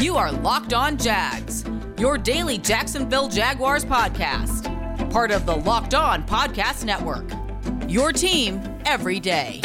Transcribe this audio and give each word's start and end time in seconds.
You 0.00 0.16
are 0.16 0.32
Locked 0.32 0.72
On 0.72 0.96
Jags, 0.96 1.62
your 1.98 2.16
daily 2.16 2.56
Jacksonville 2.56 3.28
Jaguars 3.28 3.84
podcast. 3.84 4.64
Part 5.10 5.30
of 5.30 5.44
the 5.44 5.54
Locked 5.54 5.92
On 5.92 6.22
Podcast 6.22 6.86
Network. 6.86 7.30
Your 7.86 8.10
team 8.10 8.62
every 8.86 9.20
day. 9.20 9.60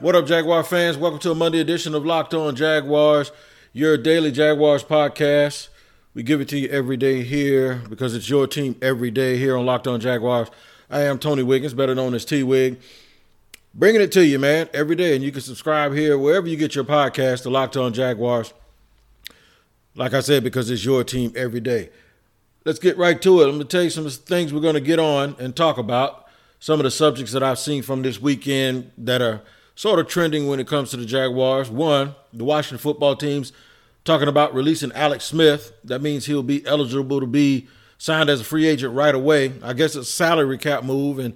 What 0.00 0.16
up, 0.16 0.26
Jaguar 0.26 0.64
fans? 0.64 0.96
Welcome 0.98 1.20
to 1.20 1.30
a 1.30 1.34
Monday 1.36 1.60
edition 1.60 1.94
of 1.94 2.04
Locked 2.04 2.34
On 2.34 2.56
Jaguars, 2.56 3.30
your 3.72 3.96
daily 3.96 4.32
Jaguars 4.32 4.82
podcast. 4.82 5.68
We 6.14 6.22
give 6.22 6.40
it 6.40 6.48
to 6.50 6.58
you 6.58 6.68
every 6.68 6.96
day 6.96 7.24
here 7.24 7.82
because 7.88 8.14
it's 8.14 8.30
your 8.30 8.46
team 8.46 8.76
every 8.80 9.10
day 9.10 9.36
here 9.36 9.56
on 9.56 9.66
Locked 9.66 9.88
On 9.88 9.98
Jaguars. 9.98 10.48
I 10.88 11.00
am 11.00 11.18
Tony 11.18 11.42
Wiggins, 11.42 11.74
better 11.74 11.92
known 11.92 12.14
as 12.14 12.24
T 12.24 12.44
Wig. 12.44 12.78
Bringing 13.74 14.00
it 14.00 14.12
to 14.12 14.24
you, 14.24 14.38
man, 14.38 14.68
every 14.72 14.94
day. 14.94 15.16
And 15.16 15.24
you 15.24 15.32
can 15.32 15.40
subscribe 15.40 15.92
here 15.92 16.16
wherever 16.16 16.46
you 16.46 16.56
get 16.56 16.76
your 16.76 16.84
podcast 16.84 17.42
to 17.42 17.50
Locked 17.50 17.76
On 17.76 17.92
Jaguars. 17.92 18.54
Like 19.96 20.14
I 20.14 20.20
said, 20.20 20.44
because 20.44 20.70
it's 20.70 20.84
your 20.84 21.02
team 21.02 21.32
every 21.34 21.58
day. 21.58 21.90
Let's 22.64 22.78
get 22.78 22.96
right 22.96 23.20
to 23.20 23.40
it. 23.40 23.46
I'm 23.46 23.56
going 23.56 23.62
to 23.62 23.64
tell 23.64 23.82
you 23.82 23.90
some 23.90 24.08
things 24.08 24.54
we're 24.54 24.60
going 24.60 24.74
to 24.74 24.80
get 24.80 25.00
on 25.00 25.34
and 25.40 25.56
talk 25.56 25.78
about. 25.78 26.28
Some 26.60 26.78
of 26.78 26.84
the 26.84 26.92
subjects 26.92 27.32
that 27.32 27.42
I've 27.42 27.58
seen 27.58 27.82
from 27.82 28.02
this 28.02 28.20
weekend 28.20 28.92
that 28.98 29.20
are 29.20 29.42
sort 29.74 29.98
of 29.98 30.06
trending 30.06 30.46
when 30.46 30.60
it 30.60 30.68
comes 30.68 30.90
to 30.90 30.96
the 30.96 31.06
Jaguars. 31.06 31.70
One, 31.70 32.14
the 32.32 32.44
Washington 32.44 32.78
football 32.78 33.16
team's 33.16 33.52
talking 34.04 34.28
about 34.28 34.54
releasing 34.54 34.92
Alex 34.92 35.24
Smith. 35.24 35.72
That 35.84 36.02
means 36.02 36.26
he'll 36.26 36.42
be 36.42 36.66
eligible 36.66 37.20
to 37.20 37.26
be 37.26 37.68
signed 37.98 38.28
as 38.28 38.40
a 38.40 38.44
free 38.44 38.66
agent 38.66 38.94
right 38.94 39.14
away. 39.14 39.54
I 39.62 39.72
guess 39.72 39.96
it's 39.96 40.08
a 40.08 40.12
salary 40.12 40.58
cap 40.58 40.84
move 40.84 41.18
and 41.18 41.34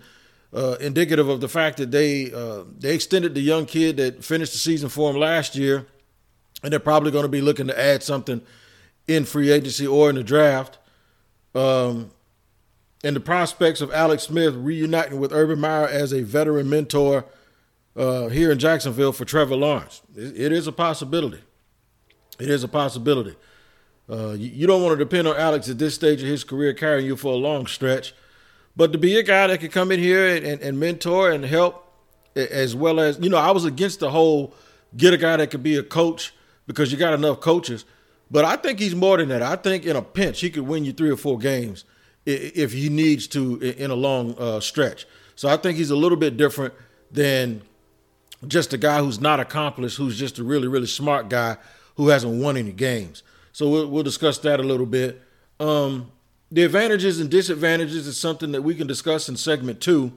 uh, 0.53 0.77
indicative 0.81 1.29
of 1.29 1.41
the 1.41 1.49
fact 1.49 1.79
that 1.79 1.91
they 1.91 2.33
uh, 2.33 2.65
they 2.79 2.95
extended 2.95 3.35
the 3.35 3.41
young 3.41 3.67
kid 3.67 3.97
that 3.99 4.25
finished 4.25 4.53
the 4.53 4.59
season 4.59 4.89
for 4.89 5.11
him 5.11 5.17
last 5.17 5.57
year, 5.57 5.87
and 6.63 6.73
they're 6.73 6.81
probably 6.81 7.11
going 7.11 7.25
to 7.25 7.29
be 7.29 7.41
looking 7.41 7.67
to 7.67 7.79
add 7.79 8.03
something 8.03 8.41
in 9.07 9.25
free 9.25 9.51
agency 9.51 9.87
or 9.87 10.09
in 10.11 10.17
the 10.17 10.25
draft. 10.25 10.79
Um, 11.55 12.11
and 13.05 13.15
the 13.15 13.21
prospects 13.21 13.81
of 13.81 13.93
Alex 13.93 14.25
Smith 14.25 14.55
reuniting 14.55 15.21
with 15.21 15.33
Urban 15.33 15.61
Meyer 15.61 15.87
as 15.87 16.13
a 16.13 16.23
veteran 16.23 16.69
mentor– 16.69 17.25
uh, 17.99 18.29
here 18.29 18.53
in 18.53 18.59
Jacksonville 18.59 19.13
for 19.13 19.25
Trevor 19.25 19.57
Lawrence. 19.57 20.03
it, 20.17 20.41
it 20.41 20.53
is 20.53 20.67
a 20.67 20.73
possibility. 20.73 21.41
It 22.39 22.51
is 22.51 22.65
a 22.65 22.69
possibility. 22.69 23.37
Uh, 24.09 24.31
you, 24.31 24.49
you, 24.51 24.67
don't 24.67 24.83
want 24.83 24.99
to 24.99 25.05
depend 25.05 25.29
on 25.29 25.37
Alex 25.37 25.69
at 25.69 25.79
this 25.79 25.95
stage 25.95 26.23
of 26.23 26.29
his 26.29 26.45
career 26.45 26.73
carrying 26.73 27.07
you 27.07 27.17
for 27.17 27.33
a 27.33 27.37
long 27.37 27.67
stretch, 27.67 28.15
but 28.75 28.93
to 28.93 28.99
be 28.99 29.19
a 29.19 29.23
guy 29.23 29.47
that 29.49 29.61
could 29.61 29.73
come 29.73 29.93
in 29.93 30.01
here 30.01 30.35
and, 30.35 30.47
and, 30.47 30.63
and 30.63 30.81
mentor 30.81 31.31
and 31.31 31.45
help, 31.45 31.85
as 32.35 32.75
well 32.75 33.01
as 33.01 33.19
you 33.19 33.29
know, 33.29 33.37
I 33.37 33.51
was 33.51 33.65
against 33.65 34.01
the 34.01 34.11
whole 34.11 34.55
get 34.97 35.13
a 35.13 35.19
guy 35.19 35.37
that 35.37 35.51
could 35.51 35.63
be 35.63 35.77
a 35.77 35.83
coach 35.83 36.33
because 36.67 36.91
you 36.91 36.97
got 36.97 37.13
enough 37.13 37.41
coaches. 37.41 37.85
But 38.31 38.45
I 38.45 38.57
think 38.57 38.79
he's 38.79 38.95
more 38.95 39.17
than 39.17 39.29
that. 39.29 39.43
I 39.43 39.57
think 39.57 39.85
in 39.85 39.97
a 39.97 40.03
pinch, 40.03 40.41
he 40.41 40.51
could 40.51 40.67
win 40.67 40.85
you 40.85 40.93
three 40.93 41.11
or 41.11 41.17
four 41.17 41.39
games 41.39 41.85
if 42.25 42.73
he 42.73 42.89
needs 42.89 43.27
to 43.29 43.59
in 43.61 43.91
a 43.91 43.95
long 43.95 44.35
uh, 44.39 44.61
stretch. 44.61 45.07
So 45.35 45.49
I 45.49 45.57
think 45.57 45.79
he's 45.79 45.91
a 45.91 45.97
little 45.97 46.19
bit 46.19 46.37
different 46.37 46.75
than 47.11 47.63
just 48.47 48.73
a 48.73 48.79
guy 48.79 49.01
who's 49.01 49.21
not 49.21 49.41
accomplished, 49.41 49.97
who's 49.97 50.19
just 50.19 50.39
a 50.39 50.45
really, 50.45 50.69
really 50.69 50.87
smart 50.87 51.29
guy 51.29 51.57
who 51.99 52.09
hasn't 52.09 52.41
won 52.41 52.57
any 52.57 52.73
games. 52.73 53.23
So 53.53 53.69
we'll, 53.69 53.89
we'll 53.89 54.05
discuss 54.05 54.39
that 54.39 54.61
a 54.61 54.63
little 54.63 54.87
bit. 54.87 55.21
Um, 55.59 56.13
the 56.51 56.63
advantages 56.63 57.21
and 57.21 57.29
disadvantages 57.29 58.07
is 58.07 58.17
something 58.17 58.53
that 58.53 58.63
we 58.63 58.77
can 58.77 58.87
discuss 58.87 59.29
in 59.29 59.37
segment 59.37 59.81
two 59.81 60.13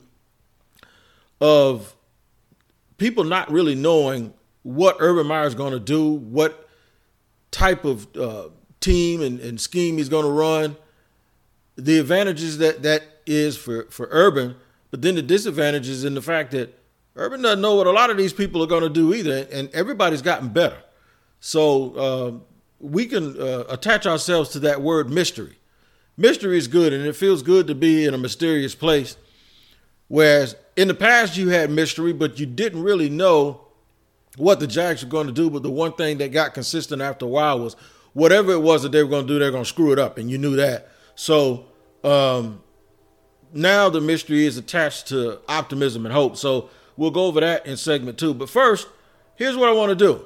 of 1.41 1.95
people 2.97 3.23
not 3.23 3.51
really 3.51 3.73
knowing 3.73 4.31
what 4.61 4.97
Urban 4.99 5.25
Meyer 5.25 5.47
is 5.47 5.55
going 5.55 5.73
to 5.73 5.79
do, 5.79 6.11
what 6.11 6.69
type 7.49 7.83
of 7.83 8.15
uh, 8.15 8.49
team 8.79 9.23
and, 9.23 9.39
and 9.39 9.59
scheme 9.59 9.97
he's 9.97 10.07
going 10.07 10.23
to 10.23 10.31
run. 10.31 10.77
The 11.77 11.97
advantages 11.97 12.59
that 12.59 12.83
that 12.83 13.01
is 13.25 13.57
for, 13.57 13.85
for 13.85 14.07
Urban, 14.11 14.55
but 14.91 15.01
then 15.01 15.15
the 15.15 15.23
disadvantages 15.23 16.05
in 16.05 16.13
the 16.13 16.21
fact 16.21 16.51
that 16.51 16.77
Urban 17.15 17.41
doesn't 17.41 17.61
know 17.61 17.73
what 17.73 17.87
a 17.87 17.91
lot 17.91 18.11
of 18.11 18.17
these 18.17 18.33
people 18.33 18.61
are 18.61 18.67
going 18.67 18.83
to 18.83 18.89
do 18.89 19.15
either, 19.15 19.47
and 19.51 19.69
everybody's 19.73 20.21
gotten 20.21 20.49
better. 20.49 20.77
So 21.41 21.93
uh, 21.95 22.31
we 22.79 23.05
can 23.05 23.39
uh, 23.39 23.65
attach 23.67 24.05
ourselves 24.05 24.49
to 24.51 24.59
that 24.59 24.81
word 24.81 25.09
mystery. 25.09 25.57
Mystery 26.15 26.57
is 26.57 26.69
good, 26.69 26.93
and 26.93 27.05
it 27.05 27.15
feels 27.15 27.43
good 27.43 27.67
to 27.67 27.75
be 27.75 28.05
in 28.05 28.13
a 28.13 28.17
mysterious 28.17 28.73
place. 28.73 29.17
Whereas 30.07 30.55
in 30.77 30.87
the 30.87 30.93
past, 30.93 31.35
you 31.35 31.49
had 31.49 31.69
mystery, 31.69 32.13
but 32.13 32.39
you 32.39 32.45
didn't 32.45 32.83
really 32.83 33.09
know 33.09 33.61
what 34.37 34.61
the 34.61 34.67
Jags 34.67 35.03
were 35.03 35.09
going 35.09 35.27
to 35.27 35.33
do. 35.33 35.49
But 35.49 35.63
the 35.63 35.71
one 35.71 35.91
thing 35.93 36.17
that 36.19 36.31
got 36.31 36.53
consistent 36.53 37.01
after 37.01 37.25
a 37.25 37.29
while 37.29 37.59
was 37.59 37.75
whatever 38.13 38.53
it 38.53 38.61
was 38.61 38.83
that 38.83 38.93
they 38.93 39.03
were 39.03 39.09
going 39.09 39.27
to 39.27 39.33
do, 39.33 39.39
they're 39.39 39.51
going 39.51 39.63
to 39.63 39.69
screw 39.69 39.91
it 39.91 39.99
up, 39.99 40.17
and 40.17 40.31
you 40.31 40.37
knew 40.37 40.55
that. 40.55 40.89
So 41.15 41.65
um, 42.03 42.61
now 43.51 43.89
the 43.89 43.99
mystery 43.99 44.45
is 44.45 44.57
attached 44.57 45.07
to 45.07 45.39
optimism 45.49 46.05
and 46.05 46.13
hope. 46.13 46.37
So 46.37 46.69
We'll 47.01 47.09
go 47.09 47.25
over 47.25 47.39
that 47.39 47.65
in 47.65 47.77
segment 47.77 48.17
two. 48.17 48.33
But 48.33 48.49
first, 48.49 48.87
here's 49.35 49.57
what 49.57 49.69
I 49.69 49.73
want 49.73 49.89
to 49.89 49.95
do. 49.95 50.25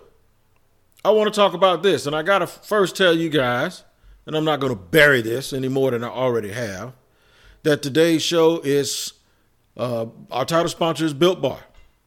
I 1.06 1.12
want 1.12 1.32
to 1.32 1.40
talk 1.40 1.54
about 1.54 1.84
this, 1.84 2.08
and 2.08 2.16
I 2.16 2.24
got 2.24 2.40
to 2.40 2.48
first 2.48 2.98
tell 2.98 3.16
you 3.16 3.30
guys, 3.30 3.84
and 4.26 4.36
I'm 4.36 4.44
not 4.44 4.60
going 4.60 4.74
to 4.74 4.80
bury 4.80 5.22
this 5.22 5.54
any 5.54 5.68
more 5.68 5.92
than 5.92 6.04
I 6.04 6.08
already 6.08 6.52
have, 6.52 6.94
that 7.62 7.84
today's 7.84 8.24
show 8.24 8.60
is 8.64 9.14
uh, 9.78 10.08
our 10.32 10.46
title 10.46 10.68
sponsor 10.68 11.06
is 11.06 11.14
Built 11.14 11.44
Bar. 11.44 11.60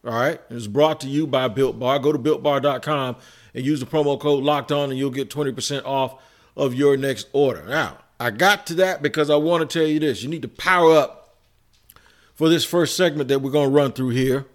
All 0.03 0.11
right, 0.11 0.41
it's 0.49 0.67
brought 0.67 0.99
to 0.99 1.07
you 1.07 1.25
by 1.25 1.47
Built 1.47 1.79
Bar. 1.79 1.99
Go 1.99 2.11
to 2.11 2.19
builtbar.com 2.19 3.15
and 3.53 3.65
use 3.65 3.79
the 3.79 3.85
promo 3.85 4.19
code 4.19 4.43
Locked 4.43 4.73
On, 4.73 4.89
and 4.89 4.99
you'll 4.99 5.11
get 5.11 5.29
20% 5.29 5.85
off 5.85 6.21
of 6.57 6.73
your 6.73 6.97
next 6.97 7.29
order. 7.31 7.63
Now, 7.63 7.99
I 8.19 8.31
got 8.31 8.67
to 8.67 8.73
that 8.75 9.01
because 9.01 9.29
I 9.29 9.37
want 9.37 9.61
to 9.69 9.79
tell 9.79 9.87
you 9.87 10.01
this: 10.01 10.23
you 10.23 10.27
need 10.27 10.41
to 10.41 10.49
power 10.49 10.93
up 10.97 11.37
for 12.35 12.49
this 12.49 12.65
first 12.65 12.97
segment 12.97 13.29
that 13.29 13.39
we're 13.39 13.51
going 13.51 13.69
to 13.69 13.75
run 13.75 13.93
through 13.93 14.09
here. 14.09 14.45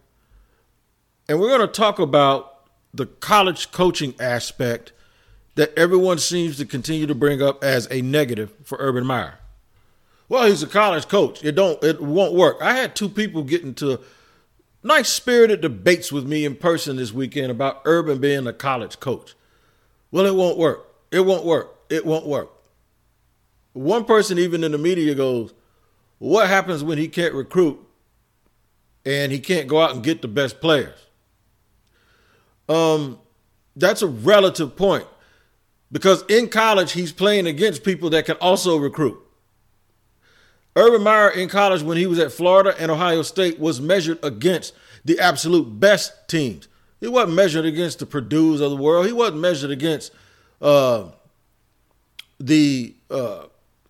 And 1.31 1.41
we're 1.41 1.49
going 1.49 1.67
to 1.67 1.67
talk 1.67 1.99
about 1.99 2.54
the 2.95 3.07
college 3.07 3.73
coaching 3.73 4.15
aspect 4.21 4.93
that 5.57 5.77
everyone 5.77 6.19
seems 6.19 6.57
to 6.57 6.65
continue 6.65 7.07
to 7.07 7.15
bring 7.15 7.43
up 7.43 7.63
as 7.63 7.89
a 7.91 8.01
negative 8.03 8.53
for 8.63 8.79
Urban 8.81 9.05
Meyer. 9.05 9.39
Well, 10.29 10.47
he's 10.47 10.63
a 10.63 10.69
college 10.69 11.09
coach. 11.09 11.45
It 11.45 11.53
don't 11.53 11.83
it 11.85 12.01
won't 12.01 12.35
work. 12.35 12.57
I 12.61 12.75
had 12.75 12.97
two 12.97 13.09
people 13.09 13.43
get 13.43 13.63
into 13.63 14.01
nice 14.83 15.09
spirited 15.09 15.61
debates 15.61 16.11
with 16.11 16.27
me 16.27 16.45
in 16.45 16.57
person 16.57 16.97
this 16.97 17.13
weekend 17.13 17.51
about 17.51 17.83
Urban 17.85 18.19
being 18.19 18.47
a 18.47 18.53
college 18.53 19.01
coach. 19.01 19.35
Well, 20.11 20.27
it 20.27 20.35
won't 20.35 20.57
work. 20.57 20.87
It 21.11 21.21
won't 21.21 21.45
work. 21.45 21.77
It 21.91 22.07
won't 22.07 22.27
work. 22.27 22.51
One 23.73 24.05
person 24.05 24.39
even 24.39 24.65
in 24.65 24.73
the 24.73 24.79
media 24.79 25.15
goes, 25.15 25.53
what 26.19 26.49
happens 26.49 26.85
when 26.85 26.97
he 26.97 27.09
can't 27.09 27.35
recruit 27.35 27.81
and 29.05 29.33
he 29.33 29.41
can't 29.41 29.69
go 29.69 29.81
out 29.81 29.95
and 29.95 30.03
get 30.03 30.23
the 30.23 30.29
best 30.29 30.61
players? 30.61 31.04
Um, 32.69 33.19
that's 33.77 34.03
a 34.03 34.07
relative 34.07 34.77
point 34.77 35.07
because 35.93 36.25
in 36.29 36.49
college 36.49 36.93
he's 36.93 37.13
playing 37.13 37.47
against 37.47 37.85
people 37.85 38.11
that 38.11 38.27
can 38.27 38.37
also 38.37 38.77
recruit. 38.77 39.21
Urban 40.77 41.03
Meyer 41.03 41.31
in 41.31 41.49
college 41.49 41.83
when 41.83 41.97
he 41.97 42.07
was 42.07 42.19
at 42.19 42.33
Florida 42.33 42.75
and 42.79 42.91
Ohio 42.91 43.23
State 43.23 43.61
was 43.61 43.81
measured 43.81 44.19
against 44.25 44.75
the 45.05 45.21
absolute 45.21 45.79
best 45.79 46.29
teams. 46.29 46.69
He 47.01 47.07
wasn't 47.07 47.35
measured 47.35 47.65
against 47.65 47.99
the 47.99 48.07
Purdue's 48.07 48.61
of 48.61 48.71
the 48.71 48.77
world. 48.77 49.07
He 49.07 49.13
wasn't 49.13 49.41
measured 49.41 49.71
against 49.71 50.13
uh, 50.61 51.09
the 52.41 52.95
uh, 53.11 53.45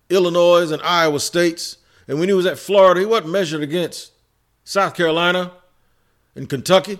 Illinois 0.09 0.71
and 0.71 0.81
Iowa 0.83 1.19
States. 1.19 1.77
And 2.07 2.19
when 2.19 2.29
he 2.29 2.35
was 2.35 2.45
at 2.45 2.59
Florida, 2.59 2.99
he 2.99 3.05
wasn't 3.05 3.31
measured 3.31 3.61
against 3.61 4.11
South 4.63 4.95
Carolina 4.95 5.53
and 6.35 6.47
Kentucky. 6.49 6.99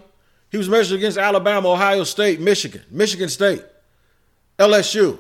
He 0.56 0.58
was 0.58 0.70
measured 0.70 1.00
against 1.00 1.18
Alabama, 1.18 1.68
Ohio 1.68 2.06
State, 2.06 2.40
Michigan, 2.40 2.82
Michigan 2.90 3.28
State, 3.28 3.62
LSU. 4.58 5.20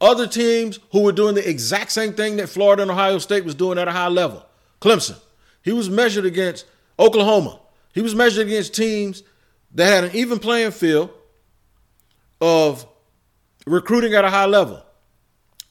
Other 0.00 0.26
teams 0.26 0.80
who 0.90 1.02
were 1.02 1.12
doing 1.12 1.36
the 1.36 1.48
exact 1.48 1.92
same 1.92 2.12
thing 2.12 2.38
that 2.38 2.48
Florida 2.48 2.82
and 2.82 2.90
Ohio 2.90 3.18
State 3.18 3.44
was 3.44 3.54
doing 3.54 3.78
at 3.78 3.86
a 3.86 3.92
high 3.92 4.08
level. 4.08 4.44
Clemson. 4.80 5.16
He 5.62 5.70
was 5.70 5.88
measured 5.88 6.24
against 6.24 6.66
Oklahoma. 6.98 7.60
He 7.92 8.02
was 8.02 8.16
measured 8.16 8.48
against 8.48 8.74
teams 8.74 9.22
that 9.76 9.86
had 9.86 10.02
an 10.02 10.10
even 10.16 10.40
playing 10.40 10.72
field 10.72 11.10
of 12.40 12.84
recruiting 13.68 14.12
at 14.14 14.24
a 14.24 14.30
high 14.30 14.46
level. 14.46 14.82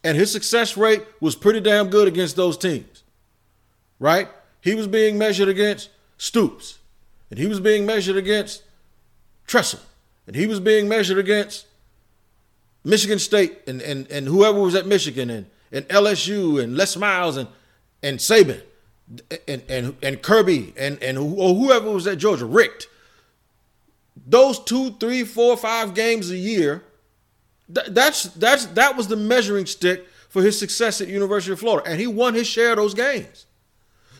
And 0.01 0.15
his 0.15 0.31
success 0.31 0.77
rate 0.77 1.03
was 1.19 1.35
pretty 1.35 1.59
damn 1.59 1.89
good 1.89 2.07
against 2.07 2.37
those 2.37 2.57
teams 2.57 3.03
right? 3.99 4.27
He 4.59 4.75
was 4.75 4.87
being 4.87 5.17
measured 5.17 5.47
against 5.47 5.89
Stoops, 6.17 6.79
and 7.29 7.39
he 7.39 7.47
was 7.47 7.61
being 7.61 7.85
measured 7.85 8.17
against 8.17 8.63
Tressel, 9.47 9.79
and 10.27 10.35
he 10.35 10.47
was 10.47 10.59
being 10.59 10.87
measured 10.87 11.17
against 11.17 11.65
Michigan 12.83 13.19
State 13.19 13.59
and, 13.67 13.81
and, 13.81 14.09
and 14.11 14.27
whoever 14.27 14.59
was 14.59 14.75
at 14.75 14.85
Michigan 14.85 15.29
and, 15.29 15.45
and 15.71 15.87
LSU 15.89 16.61
and 16.61 16.75
Les 16.75 16.95
Miles 16.97 17.37
and, 17.37 17.47
and 18.01 18.19
Saban 18.19 18.61
and, 19.47 19.61
and, 19.69 19.95
and 20.01 20.21
Kirby 20.21 20.73
and, 20.77 21.01
and 21.01 21.17
or 21.17 21.55
whoever 21.55 21.91
was 21.91 22.07
at 22.07 22.17
Georgia, 22.17 22.45
Richt. 22.45 22.87
Those 24.25 24.59
two, 24.59 24.91
three, 24.99 25.23
four, 25.23 25.57
five 25.57 25.93
games 25.93 26.29
a 26.29 26.37
year, 26.37 26.83
that's 27.67 28.23
that's 28.23 28.67
that 28.67 28.95
was 28.95 29.07
the 29.07 29.15
measuring 29.15 29.65
stick 29.65 30.05
for 30.29 30.41
his 30.41 30.57
success 30.57 31.01
at 31.01 31.07
University 31.07 31.53
of 31.53 31.59
Florida. 31.59 31.89
And 31.89 31.99
he 31.99 32.07
won 32.07 32.33
his 32.33 32.47
share 32.47 32.71
of 32.71 32.77
those 32.77 32.93
games. 32.93 33.45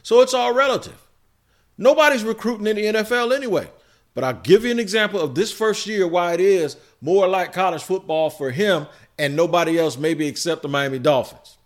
So 0.02 0.22
it's 0.22 0.34
all 0.34 0.54
relative. 0.54 1.00
Nobody's 1.78 2.24
recruiting 2.24 2.68
in 2.68 2.76
the 2.76 2.86
NFL 2.86 3.36
anyway. 3.36 3.70
But 4.14 4.24
I'll 4.24 4.34
give 4.34 4.64
you 4.64 4.72
an 4.72 4.80
example 4.80 5.20
of 5.20 5.36
this 5.36 5.52
first 5.52 5.88
year 5.88 6.08
why 6.08 6.34
it 6.34 6.40
is 6.40 6.78
more 7.02 7.28
like 7.28 7.54
college 7.54 7.84
football 7.84 8.30
for 8.30 8.52
him 8.52 8.88
and 9.18 9.36
nobody 9.36 9.80
else, 9.80 9.98
maybe 9.98 10.28
except 10.28 10.62
the 10.62 10.68
Miami 10.68 11.00
Dolphins. 11.00 11.58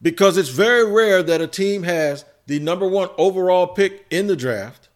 Because 0.00 0.36
it's 0.36 0.48
very 0.48 0.90
rare 0.90 1.22
that 1.22 1.40
a 1.40 1.46
team 1.46 1.82
has 1.82 2.24
the 2.46 2.58
number 2.58 2.86
one 2.86 3.08
overall 3.18 3.66
pick 3.66 4.06
in 4.10 4.26
the 4.26 4.36
draft 4.36 4.88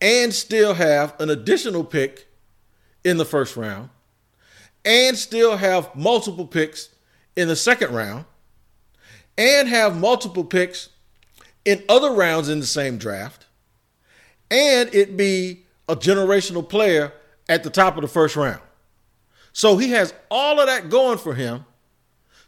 and 0.00 0.32
still 0.32 0.74
have 0.74 1.18
an 1.20 1.30
additional 1.30 1.84
pick 1.84 2.26
in 3.04 3.16
the 3.16 3.24
first 3.24 3.56
round 3.56 3.90
and 4.84 5.16
still 5.16 5.56
have 5.56 5.94
multiple 5.96 6.46
picks 6.46 6.90
in 7.34 7.48
the 7.48 7.56
second 7.56 7.92
round 7.92 8.24
and 9.36 9.68
have 9.68 9.98
multiple 9.98 10.44
picks 10.44 10.90
in 11.64 11.82
other 11.88 12.12
rounds 12.12 12.48
in 12.48 12.60
the 12.60 12.66
same 12.66 12.98
draft 12.98 13.45
and 14.50 14.94
it 14.94 15.16
be 15.16 15.64
a 15.88 15.96
generational 15.96 16.68
player 16.68 17.12
at 17.48 17.62
the 17.62 17.70
top 17.70 17.96
of 17.96 18.02
the 18.02 18.08
first 18.08 18.36
round. 18.36 18.60
So 19.52 19.76
he 19.76 19.90
has 19.90 20.12
all 20.30 20.60
of 20.60 20.66
that 20.66 20.90
going 20.90 21.18
for 21.18 21.34
him. 21.34 21.64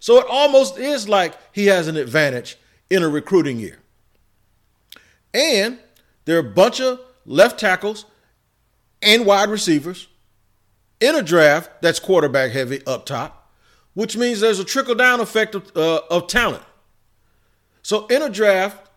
So 0.00 0.18
it 0.18 0.26
almost 0.28 0.78
is 0.78 1.08
like 1.08 1.34
he 1.52 1.66
has 1.66 1.88
an 1.88 1.96
advantage 1.96 2.56
in 2.90 3.02
a 3.02 3.08
recruiting 3.08 3.58
year. 3.58 3.78
And 5.32 5.78
there 6.24 6.36
are 6.36 6.40
a 6.40 6.52
bunch 6.52 6.80
of 6.80 7.00
left 7.24 7.58
tackles 7.58 8.04
and 9.02 9.26
wide 9.26 9.48
receivers 9.48 10.08
in 11.00 11.14
a 11.14 11.22
draft 11.22 11.82
that's 11.82 12.00
quarterback 12.00 12.50
heavy 12.50 12.84
up 12.86 13.06
top, 13.06 13.52
which 13.94 14.16
means 14.16 14.40
there's 14.40 14.58
a 14.58 14.64
trickle 14.64 14.94
down 14.94 15.20
effect 15.20 15.54
of, 15.54 15.76
uh, 15.76 16.00
of 16.10 16.26
talent. 16.26 16.62
So 17.82 18.06
in 18.06 18.22
a 18.22 18.28
draft 18.28 18.90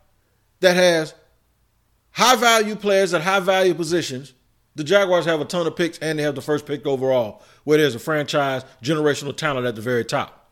that 0.59 0.75
has 0.75 1.13
high 2.11 2.35
value 2.35 2.75
players 2.75 3.13
at 3.13 3.21
high 3.21 3.39
value 3.39 3.73
positions. 3.73 4.33
The 4.75 4.83
Jaguars 4.83 5.25
have 5.25 5.41
a 5.41 5.45
ton 5.45 5.67
of 5.67 5.75
picks 5.75 5.97
and 5.99 6.17
they 6.17 6.23
have 6.23 6.35
the 6.35 6.41
first 6.41 6.65
pick 6.65 6.85
overall, 6.85 7.41
where 7.63 7.77
there's 7.77 7.95
a 7.95 7.99
franchise 7.99 8.63
generational 8.81 9.35
talent 9.35 9.67
at 9.67 9.75
the 9.75 9.81
very 9.81 10.05
top. 10.05 10.49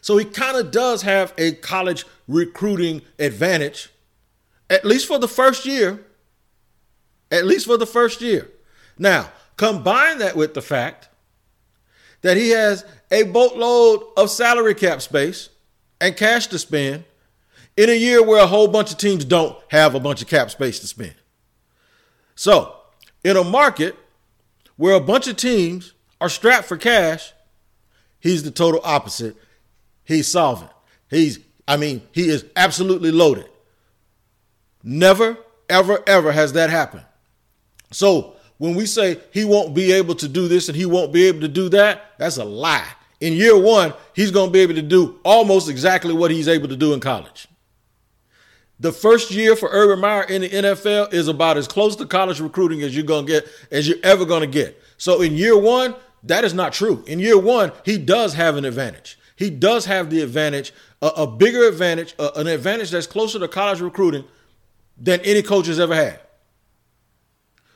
So 0.00 0.16
he 0.16 0.24
kind 0.24 0.56
of 0.56 0.70
does 0.70 1.02
have 1.02 1.34
a 1.36 1.52
college 1.52 2.06
recruiting 2.28 3.02
advantage, 3.18 3.90
at 4.70 4.84
least 4.84 5.06
for 5.06 5.18
the 5.18 5.28
first 5.28 5.66
year. 5.66 6.04
At 7.30 7.44
least 7.44 7.66
for 7.66 7.76
the 7.76 7.84
first 7.84 8.22
year. 8.22 8.48
Now, 8.98 9.30
combine 9.56 10.18
that 10.18 10.34
with 10.34 10.54
the 10.54 10.62
fact 10.62 11.10
that 12.22 12.38
he 12.38 12.50
has 12.50 12.86
a 13.10 13.24
boatload 13.24 14.02
of 14.16 14.30
salary 14.30 14.74
cap 14.74 15.02
space 15.02 15.50
and 16.00 16.16
cash 16.16 16.46
to 16.46 16.58
spend 16.58 17.04
in 17.78 17.88
a 17.88 17.94
year 17.94 18.20
where 18.20 18.42
a 18.42 18.46
whole 18.46 18.66
bunch 18.66 18.90
of 18.90 18.98
teams 18.98 19.24
don't 19.24 19.56
have 19.68 19.94
a 19.94 20.00
bunch 20.00 20.20
of 20.20 20.26
cap 20.26 20.50
space 20.50 20.80
to 20.80 20.86
spend. 20.88 21.14
So, 22.34 22.74
in 23.22 23.36
a 23.36 23.44
market 23.44 23.94
where 24.76 24.94
a 24.94 25.00
bunch 25.00 25.28
of 25.28 25.36
teams 25.36 25.94
are 26.20 26.28
strapped 26.28 26.66
for 26.66 26.76
cash, 26.76 27.32
he's 28.18 28.42
the 28.42 28.50
total 28.50 28.80
opposite. 28.82 29.36
He's 30.02 30.26
solvent. 30.26 30.72
He's, 31.08 31.38
I 31.68 31.76
mean, 31.76 32.02
he 32.10 32.28
is 32.28 32.46
absolutely 32.56 33.12
loaded. 33.12 33.48
Never, 34.82 35.38
ever, 35.68 36.02
ever 36.04 36.32
has 36.32 36.54
that 36.54 36.70
happened. 36.70 37.04
So, 37.92 38.34
when 38.56 38.74
we 38.74 38.86
say 38.86 39.20
he 39.30 39.44
won't 39.44 39.72
be 39.72 39.92
able 39.92 40.16
to 40.16 40.26
do 40.26 40.48
this 40.48 40.68
and 40.68 40.76
he 40.76 40.84
won't 40.84 41.12
be 41.12 41.28
able 41.28 41.42
to 41.42 41.48
do 41.48 41.68
that, 41.68 42.14
that's 42.18 42.38
a 42.38 42.44
lie. 42.44 42.88
In 43.20 43.34
year 43.34 43.56
one, 43.56 43.94
he's 44.14 44.32
going 44.32 44.48
to 44.48 44.52
be 44.52 44.60
able 44.60 44.74
to 44.74 44.82
do 44.82 45.20
almost 45.24 45.68
exactly 45.68 46.12
what 46.12 46.32
he's 46.32 46.48
able 46.48 46.66
to 46.66 46.76
do 46.76 46.92
in 46.92 46.98
college. 46.98 47.46
The 48.80 48.92
first 48.92 49.32
year 49.32 49.56
for 49.56 49.68
Urban 49.72 49.98
Meyer 49.98 50.22
in 50.22 50.42
the 50.42 50.48
NFL 50.48 51.12
is 51.12 51.26
about 51.26 51.56
as 51.56 51.66
close 51.66 51.96
to 51.96 52.06
college 52.06 52.40
recruiting 52.40 52.82
as 52.82 52.94
you're 52.94 53.04
gonna 53.04 53.26
get 53.26 53.46
as 53.70 53.88
you're 53.88 53.98
ever 54.04 54.24
gonna 54.24 54.46
get. 54.46 54.80
So 54.98 55.20
in 55.20 55.36
year 55.36 55.58
one, 55.58 55.96
that 56.22 56.44
is 56.44 56.54
not 56.54 56.72
true. 56.72 57.02
In 57.06 57.18
year 57.18 57.38
one, 57.38 57.72
he 57.84 57.98
does 57.98 58.34
have 58.34 58.56
an 58.56 58.64
advantage. 58.64 59.18
He 59.34 59.50
does 59.50 59.84
have 59.86 60.10
the 60.10 60.20
advantage, 60.22 60.72
a, 61.02 61.06
a 61.08 61.26
bigger 61.26 61.66
advantage, 61.66 62.14
a, 62.18 62.30
an 62.36 62.46
advantage 62.46 62.90
that's 62.90 63.06
closer 63.06 63.38
to 63.38 63.48
college 63.48 63.80
recruiting 63.80 64.24
than 64.96 65.20
any 65.20 65.42
coach 65.42 65.66
has 65.66 65.80
ever 65.80 65.94
had. 65.94 66.20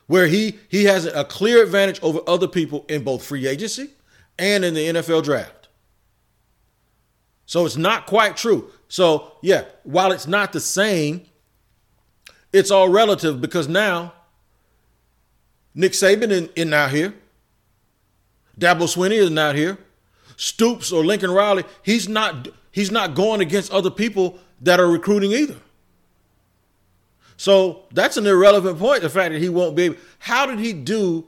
Where 0.07 0.27
he 0.27 0.59
he 0.69 0.85
has 0.85 1.07
a 1.07 1.25
clear 1.25 1.63
advantage 1.63 2.01
over 2.03 2.21
other 2.29 2.49
people 2.49 2.85
in 2.89 3.03
both 3.03 3.25
free 3.25 3.47
agency 3.49 3.91
and 4.39 4.65
in 4.65 4.75
the 4.75 4.87
NFL 4.87 5.25
draft. 5.25 5.62
So 7.47 7.67
it's 7.67 7.77
not 7.77 8.07
quite 8.07 8.37
true. 8.37 8.71
So, 8.89 9.33
yeah, 9.43 9.65
while 9.85 10.13
it's 10.13 10.27
not 10.27 10.53
the 10.53 10.61
same, 10.61 11.23
it's 12.53 12.71
all 12.71 12.89
relative 12.89 13.41
because 13.41 13.69
now 13.69 14.13
Nick 15.75 15.93
Saban 15.93 16.51
is 16.55 16.67
not 16.67 16.91
here. 16.91 17.15
Dabo 18.59 18.83
Swinney 18.83 19.17
is 19.17 19.31
not 19.31 19.55
here. 19.55 19.79
Stoops 20.37 20.93
or 20.93 21.05
Lincoln 21.05 21.31
Riley, 21.31 21.65
he's 21.83 22.09
not 22.09 22.49
he's 22.71 22.91
not 22.91 23.15
going 23.15 23.41
against 23.41 23.73
other 23.73 23.91
people 23.91 24.39
that 24.61 24.81
are 24.81 24.89
recruiting 24.89 25.33
either. 25.33 25.57
So 27.37 27.85
that's 27.93 28.17
an 28.17 28.27
irrelevant 28.27 28.79
point. 28.79 29.03
The 29.03 29.11
fact 29.11 29.33
that 29.33 29.41
he 29.41 29.49
won't 29.49 29.75
be 29.75 29.85
able. 29.85 29.97
How 30.19 30.47
did 30.47 30.59
he 30.59 30.73
do 30.73 31.27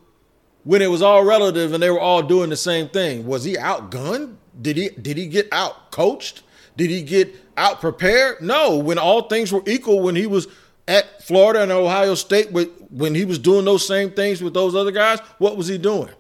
when 0.63 0.83
it 0.83 0.91
was 0.91 1.03
all 1.03 1.25
relative 1.25 1.73
and 1.73 1.83
they 1.83 1.91
were 1.91 2.01
all 2.01 2.23
doing 2.23 2.51
the 2.51 2.57
same 2.57 2.89
thing? 2.89 3.27
Was 3.27 3.45
he 3.45 3.55
outgunned? 3.55 4.37
Did 4.61 4.77
he 4.77 4.89
did 4.91 5.17
he 5.17 5.27
get 5.27 5.49
out 5.53 5.91
coached? 5.91 6.43
Did 6.77 6.91
he 6.91 7.03
get 7.03 7.35
out 7.57 7.81
prepared? 7.81 8.41
No. 8.41 8.79
When 8.79 8.99
all 8.99 9.23
things 9.23 9.53
were 9.53 9.63
equal, 9.67 10.01
when 10.01 10.17
he 10.17 10.27
was 10.27 10.49
at 10.89 11.23
Florida 11.23 11.63
and 11.63 11.73
Ohio 11.73 12.15
State, 12.15 12.51
when 12.53 13.15
he 13.15 13.25
was 13.25 13.39
doing 13.39 13.65
those 13.65 13.87
same 13.87 14.11
things 14.11 14.43
with 14.43 14.55
those 14.55 14.75
other 14.75 14.91
guys, 14.91 15.21
what 15.39 15.57
was 15.57 15.69
he 15.69 15.79
doing? 15.79 16.11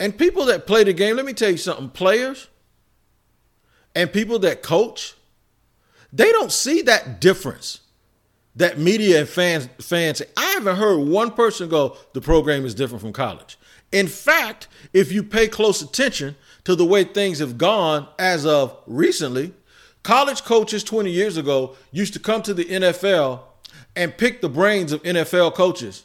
And 0.00 0.16
people 0.16 0.46
that 0.46 0.66
play 0.66 0.84
the 0.84 0.92
game, 0.92 1.16
let 1.16 1.24
me 1.24 1.32
tell 1.32 1.50
you 1.50 1.56
something 1.56 1.90
players 1.90 2.48
and 3.94 4.12
people 4.12 4.38
that 4.40 4.62
coach, 4.62 5.14
they 6.12 6.30
don't 6.30 6.52
see 6.52 6.82
that 6.82 7.20
difference 7.20 7.80
that 8.58 8.76
media 8.76 9.20
and 9.20 9.28
fans 9.28 9.68
fans 9.80 10.18
say. 10.18 10.26
I 10.36 10.46
haven't 10.50 10.76
heard 10.76 10.98
one 10.98 11.30
person 11.30 11.68
go 11.68 11.96
the 12.12 12.20
program 12.20 12.64
is 12.66 12.74
different 12.74 13.00
from 13.00 13.12
college. 13.12 13.56
In 13.92 14.06
fact, 14.06 14.68
if 14.92 15.12
you 15.12 15.22
pay 15.22 15.48
close 15.48 15.80
attention, 15.80 16.36
to 16.68 16.76
the 16.76 16.84
way 16.84 17.02
things 17.02 17.38
have 17.38 17.56
gone 17.56 18.06
as 18.18 18.44
of 18.44 18.76
recently, 18.86 19.54
college 20.02 20.44
coaches 20.44 20.84
20 20.84 21.10
years 21.10 21.38
ago 21.38 21.74
used 21.92 22.12
to 22.12 22.18
come 22.18 22.42
to 22.42 22.52
the 22.52 22.66
NFL 22.66 23.40
and 23.96 24.18
pick 24.18 24.42
the 24.42 24.50
brains 24.50 24.92
of 24.92 25.02
NFL 25.02 25.54
coaches 25.54 26.04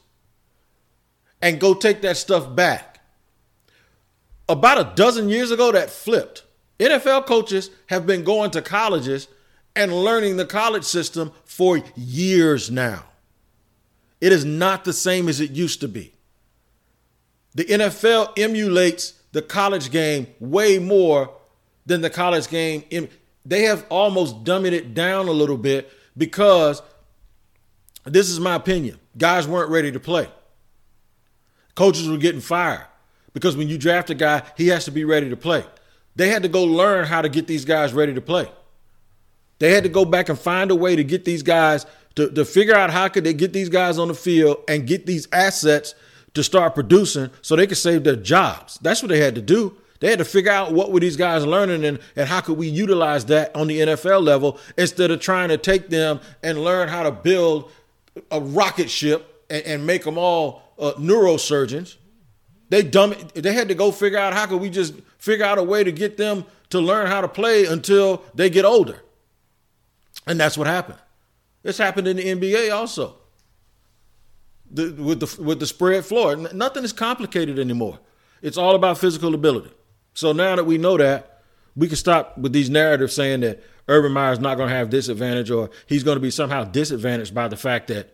and 1.42 1.60
go 1.60 1.74
take 1.74 2.02
that 2.04 2.16
stuff 2.16 2.56
back. 2.56 3.02
About 4.48 4.80
a 4.80 4.96
dozen 4.96 5.28
years 5.28 5.52
ago, 5.52 5.70
that 5.74 5.90
flipped. 5.90 6.46
NFL 6.80 7.26
coaches 7.26 7.70
have 7.88 8.08
been 8.08 8.24
going 8.24 8.50
to 8.52 8.62
colleges 8.62 9.28
and 9.76 9.92
learning 9.92 10.38
the 10.38 10.46
college 10.46 10.86
system 10.86 11.34
for 11.44 11.82
years 11.94 12.72
now. 12.72 13.04
It 14.22 14.32
is 14.32 14.46
not 14.46 14.86
the 14.86 14.94
same 14.94 15.28
as 15.28 15.42
it 15.42 15.52
used 15.52 15.82
to 15.82 15.90
be. 15.90 16.14
The 17.54 17.66
NFL 17.66 18.40
emulates 18.40 19.16
the 19.34 19.42
college 19.42 19.92
game 19.92 20.28
way 20.40 20.80
more 20.80 21.30
than 21.86 22.02
the 22.02 22.10
college 22.10 22.48
game. 22.48 22.84
They 23.46 23.64
have 23.64 23.86
almost 23.90 24.46
dummied 24.46 24.72
it 24.72 24.94
down 24.94 25.28
a 25.28 25.32
little 25.32 25.58
bit 25.58 25.92
because 26.18 26.82
this 28.06 28.30
is 28.30 28.40
my 28.40 28.56
opinion. 28.56 29.00
Guys 29.18 29.48
weren't 29.48 29.70
ready 29.70 29.92
to 29.92 30.00
play. 30.00 30.30
Coaches 31.76 32.08
were 32.08 32.18
getting 32.18 32.42
fired 32.42 32.86
because 33.34 33.58
when 33.58 33.68
you 33.68 33.78
draft 33.78 34.10
a 34.10 34.16
guy, 34.16 34.44
he 34.56 34.68
has 34.68 34.86
to 34.86 34.92
be 34.92 35.04
ready 35.04 35.30
to 35.30 35.38
play. 35.38 35.66
They 36.16 36.30
had 36.30 36.44
to 36.44 36.50
go 36.50 36.64
learn 36.64 37.06
how 37.06 37.22
to 37.22 37.30
get 37.30 37.48
these 37.48 37.66
guys 37.66 37.92
ready 37.92 38.14
to 38.14 38.22
play. 38.22 38.48
They 39.60 39.72
had 39.72 39.84
to 39.84 39.90
go 39.90 40.06
back 40.06 40.30
and 40.30 40.38
find 40.38 40.70
a 40.70 40.76
way 40.76 40.96
to 40.96 41.04
get 41.04 41.26
these 41.26 41.42
guys 41.42 41.86
to, 42.16 42.30
to 42.30 42.46
figure 42.46 42.76
out 42.76 42.92
how 42.92 43.08
could 43.08 43.24
they 43.24 43.34
get 43.34 43.54
these 43.54 43.70
guys 43.70 43.98
on 43.98 44.10
the 44.10 44.14
field 44.14 44.58
and 44.68 44.86
get 44.86 45.08
these 45.08 45.28
assets 45.32 45.96
to 46.34 46.44
start 46.44 46.74
producing 46.74 47.30
so 47.42 47.56
they 47.56 47.68
could 47.68 47.78
save 47.78 48.04
their 48.04 48.16
jobs. 48.16 48.80
That's 48.82 49.02
what 49.02 49.10
they 49.10 49.20
had 49.20 49.36
to 49.36 49.42
do. 49.42 49.78
They 50.00 50.10
had 50.10 50.20
to 50.20 50.26
figure 50.26 50.52
out 50.52 50.74
what 50.74 50.92
were 50.92 51.00
these 51.00 51.16
guys 51.16 51.46
learning 51.46 51.86
and, 51.86 52.00
and 52.16 52.28
how 52.28 52.42
could 52.42 52.58
we 52.58 52.68
utilize 52.68 53.26
that 53.28 53.56
on 53.56 53.68
the 53.68 53.80
NFL 53.80 54.22
level 54.22 54.60
instead 54.78 55.12
of 55.12 55.22
trying 55.22 55.50
to 55.50 55.58
take 55.58 55.90
them 55.90 56.20
and 56.42 56.62
learn 56.62 56.90
how 56.90 57.04
to 57.04 57.12
build 57.12 57.72
a 58.30 58.42
rocket 58.42 58.90
ship 58.90 59.46
and, 59.50 59.64
and 59.64 59.88
make 59.88 60.04
them 60.04 60.18
all 60.18 60.74
uh, 60.78 60.92
neurosurgeons. 60.94 61.96
They 62.70 62.82
dumb. 62.82 63.14
They 63.34 63.54
had 63.54 63.68
to 63.70 63.76
go 63.76 63.92
figure 63.92 64.18
out 64.18 64.34
how 64.34 64.48
could 64.48 64.60
we 64.60 64.70
just 64.70 64.96
figure 65.20 65.46
out 65.46 65.58
a 65.58 65.64
way 65.64 65.84
to 65.84 65.92
get 65.92 66.18
them 66.18 66.46
to 66.72 66.80
learn 66.80 67.08
how 67.08 67.22
to 67.22 67.28
play 67.28 67.66
until 67.66 68.24
they 68.34 68.50
get 68.50 68.66
older. 68.66 69.02
And 70.26 70.40
that's 70.40 70.58
what 70.58 70.68
happened. 70.68 70.98
This 71.62 71.78
happened 71.78 72.08
in 72.08 72.18
the 72.18 72.26
NBA 72.26 72.74
also. 72.76 73.16
The, 74.74 74.92
with 74.92 75.20
the 75.20 75.42
with 75.42 75.60
the 75.60 75.68
spread 75.68 76.04
floor, 76.04 76.36
nothing 76.36 76.84
is 76.84 76.92
complicated 76.92 77.60
anymore. 77.60 78.00
It's 78.42 78.58
all 78.58 78.76
about 78.76 78.98
physical 78.98 79.36
ability. 79.36 79.72
So 80.16 80.34
now 80.34 80.56
that 80.56 80.66
we 80.66 80.78
know 80.78 80.98
that, 80.98 81.42
we 81.76 81.88
can 81.88 81.96
stop 81.96 82.38
with 82.38 82.54
these 82.54 82.70
narratives 82.70 83.14
saying 83.14 83.42
that 83.42 83.64
Urban 83.88 84.12
Meyer 84.12 84.34
is 84.34 84.40
not 84.40 84.56
going 84.56 84.70
to 84.70 84.76
have 84.76 84.90
disadvantage 84.90 85.52
or 85.52 85.70
he's 85.88 86.04
going 86.04 86.16
to 86.16 86.22
be 86.22 86.32
somehow 86.32 86.64
disadvantaged 86.64 87.34
by 87.34 87.48
the 87.48 87.58
fact 87.58 87.88
that 87.88 88.14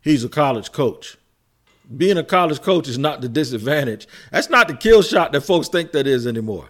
he's 0.00 0.24
a 0.24 0.28
college 0.28 0.72
coach. 0.72 1.16
Being 1.96 2.16
a 2.16 2.24
college 2.24 2.62
coach 2.62 2.88
is 2.88 2.98
not 2.98 3.20
the 3.20 3.28
disadvantage. 3.28 4.06
That's 4.30 4.48
not 4.48 4.68
the 4.68 4.74
kill 4.74 5.02
shot 5.02 5.32
that 5.32 5.42
folks 5.42 5.68
think 5.68 5.92
that 5.92 6.06
is 6.06 6.26
anymore. 6.26 6.68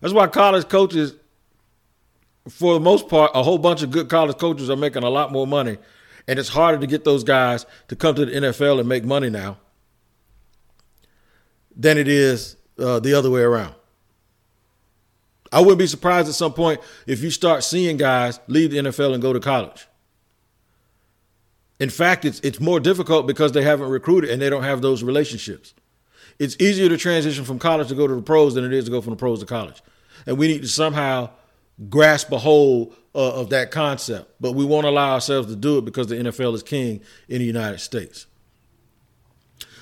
That's 0.00 0.14
why 0.14 0.26
college 0.28 0.68
coaches, 0.68 1.14
for 2.48 2.74
the 2.74 2.80
most 2.80 3.08
part, 3.08 3.32
a 3.34 3.42
whole 3.42 3.58
bunch 3.58 3.82
of 3.82 3.90
good 3.90 4.08
college 4.08 4.38
coaches 4.38 4.70
are 4.70 4.76
making 4.76 5.02
a 5.02 5.10
lot 5.10 5.32
more 5.32 5.46
money. 5.46 5.76
And 6.28 6.38
it's 6.38 6.50
harder 6.50 6.78
to 6.78 6.86
get 6.86 7.04
those 7.04 7.24
guys 7.24 7.66
to 7.88 7.96
come 7.96 8.14
to 8.14 8.24
the 8.26 8.32
NFL 8.32 8.78
and 8.78 8.88
make 8.88 9.04
money 9.04 9.30
now 9.30 9.58
than 11.74 11.98
it 11.98 12.08
is 12.08 12.56
uh, 12.78 13.00
the 13.00 13.14
other 13.14 13.30
way 13.30 13.42
around. 13.42 13.74
I 15.52 15.60
wouldn't 15.60 15.78
be 15.78 15.86
surprised 15.86 16.28
at 16.28 16.34
some 16.34 16.54
point 16.54 16.80
if 17.06 17.22
you 17.22 17.30
start 17.30 17.62
seeing 17.62 17.96
guys 17.96 18.40
leave 18.46 18.70
the 18.70 18.78
NFL 18.78 19.12
and 19.12 19.22
go 19.22 19.32
to 19.32 19.40
college. 19.40 19.86
In 21.78 21.90
fact, 21.90 22.24
it's 22.24 22.40
it's 22.40 22.60
more 22.60 22.80
difficult 22.80 23.26
because 23.26 23.52
they 23.52 23.62
haven't 23.62 23.88
recruited 23.88 24.30
and 24.30 24.40
they 24.40 24.48
don't 24.48 24.62
have 24.62 24.80
those 24.80 25.02
relationships. 25.02 25.74
It's 26.38 26.56
easier 26.60 26.88
to 26.88 26.96
transition 26.96 27.44
from 27.44 27.58
college 27.58 27.88
to 27.88 27.94
go 27.94 28.06
to 28.06 28.14
the 28.14 28.22
pros 28.22 28.54
than 28.54 28.64
it 28.64 28.72
is 28.72 28.84
to 28.86 28.90
go 28.90 29.00
from 29.00 29.10
the 29.10 29.16
pros 29.16 29.40
to 29.40 29.46
college. 29.46 29.82
And 30.26 30.38
we 30.38 30.48
need 30.48 30.62
to 30.62 30.68
somehow 30.68 31.30
grasp 31.88 32.30
a 32.32 32.38
hold 32.38 32.94
uh, 33.14 33.32
of 33.34 33.50
that 33.50 33.70
concept. 33.70 34.34
But 34.40 34.52
we 34.52 34.64
won't 34.64 34.86
allow 34.86 35.12
ourselves 35.12 35.48
to 35.48 35.56
do 35.56 35.78
it 35.78 35.84
because 35.84 36.06
the 36.06 36.16
NFL 36.16 36.54
is 36.54 36.62
king 36.62 37.00
in 37.28 37.38
the 37.38 37.44
United 37.44 37.78
States. 37.78 38.26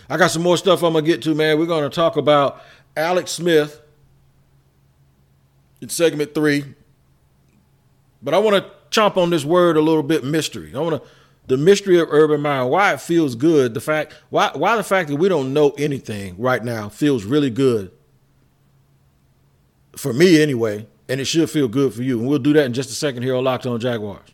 I 0.09 0.17
got 0.17 0.31
some 0.31 0.43
more 0.43 0.57
stuff 0.57 0.83
I'm 0.83 0.93
going 0.93 1.05
to 1.05 1.11
get 1.11 1.23
to, 1.23 1.35
man. 1.35 1.59
We're 1.59 1.67
going 1.67 1.89
to 1.89 1.95
talk 1.95 2.17
about 2.17 2.63
Alex 2.97 3.31
Smith 3.31 3.81
in 5.81 5.89
segment 5.89 6.35
three. 6.35 6.65
But 8.23 8.35
I 8.35 8.39
want 8.39 8.57
to 8.57 8.71
chomp 8.91 9.17
on 9.17 9.31
this 9.31 9.45
word 9.45 9.77
a 9.77 9.81
little 9.81 10.03
bit 10.03 10.25
mystery. 10.25 10.73
I 10.75 10.81
want 10.81 11.03
to 11.03 11.09
the 11.51 11.57
mystery 11.57 11.99
of 11.99 12.07
Urban 12.13 12.41
Meyer, 12.43 12.65
why 12.65 12.93
it 12.93 13.01
feels 13.01 13.35
good, 13.35 13.75
the 13.75 13.81
fact 13.81 14.15
why 14.31 14.53
why 14.55 14.77
the 14.77 14.85
fact 14.85 15.09
that 15.09 15.17
we 15.17 15.29
don't 15.29 15.53
know 15.53 15.71
anything 15.71 16.37
right 16.39 16.63
now 16.63 16.89
feels 16.89 17.25
really 17.25 17.51
good. 17.51 17.91
For 19.97 20.13
me 20.13 20.41
anyway, 20.41 20.87
and 21.11 21.21
it 21.21 21.25
should 21.25 21.51
feel 21.51 21.67
good 21.67 21.93
for 21.93 22.03
you. 22.03 22.21
And 22.21 22.29
we'll 22.29 22.39
do 22.39 22.53
that 22.53 22.65
in 22.65 22.73
just 22.73 22.89
a 22.89 22.95
second 22.95 23.25
here 23.25 23.35
on 23.35 23.43
Locked 23.43 23.67
On 23.67 23.81
Jaguars. 23.81 24.29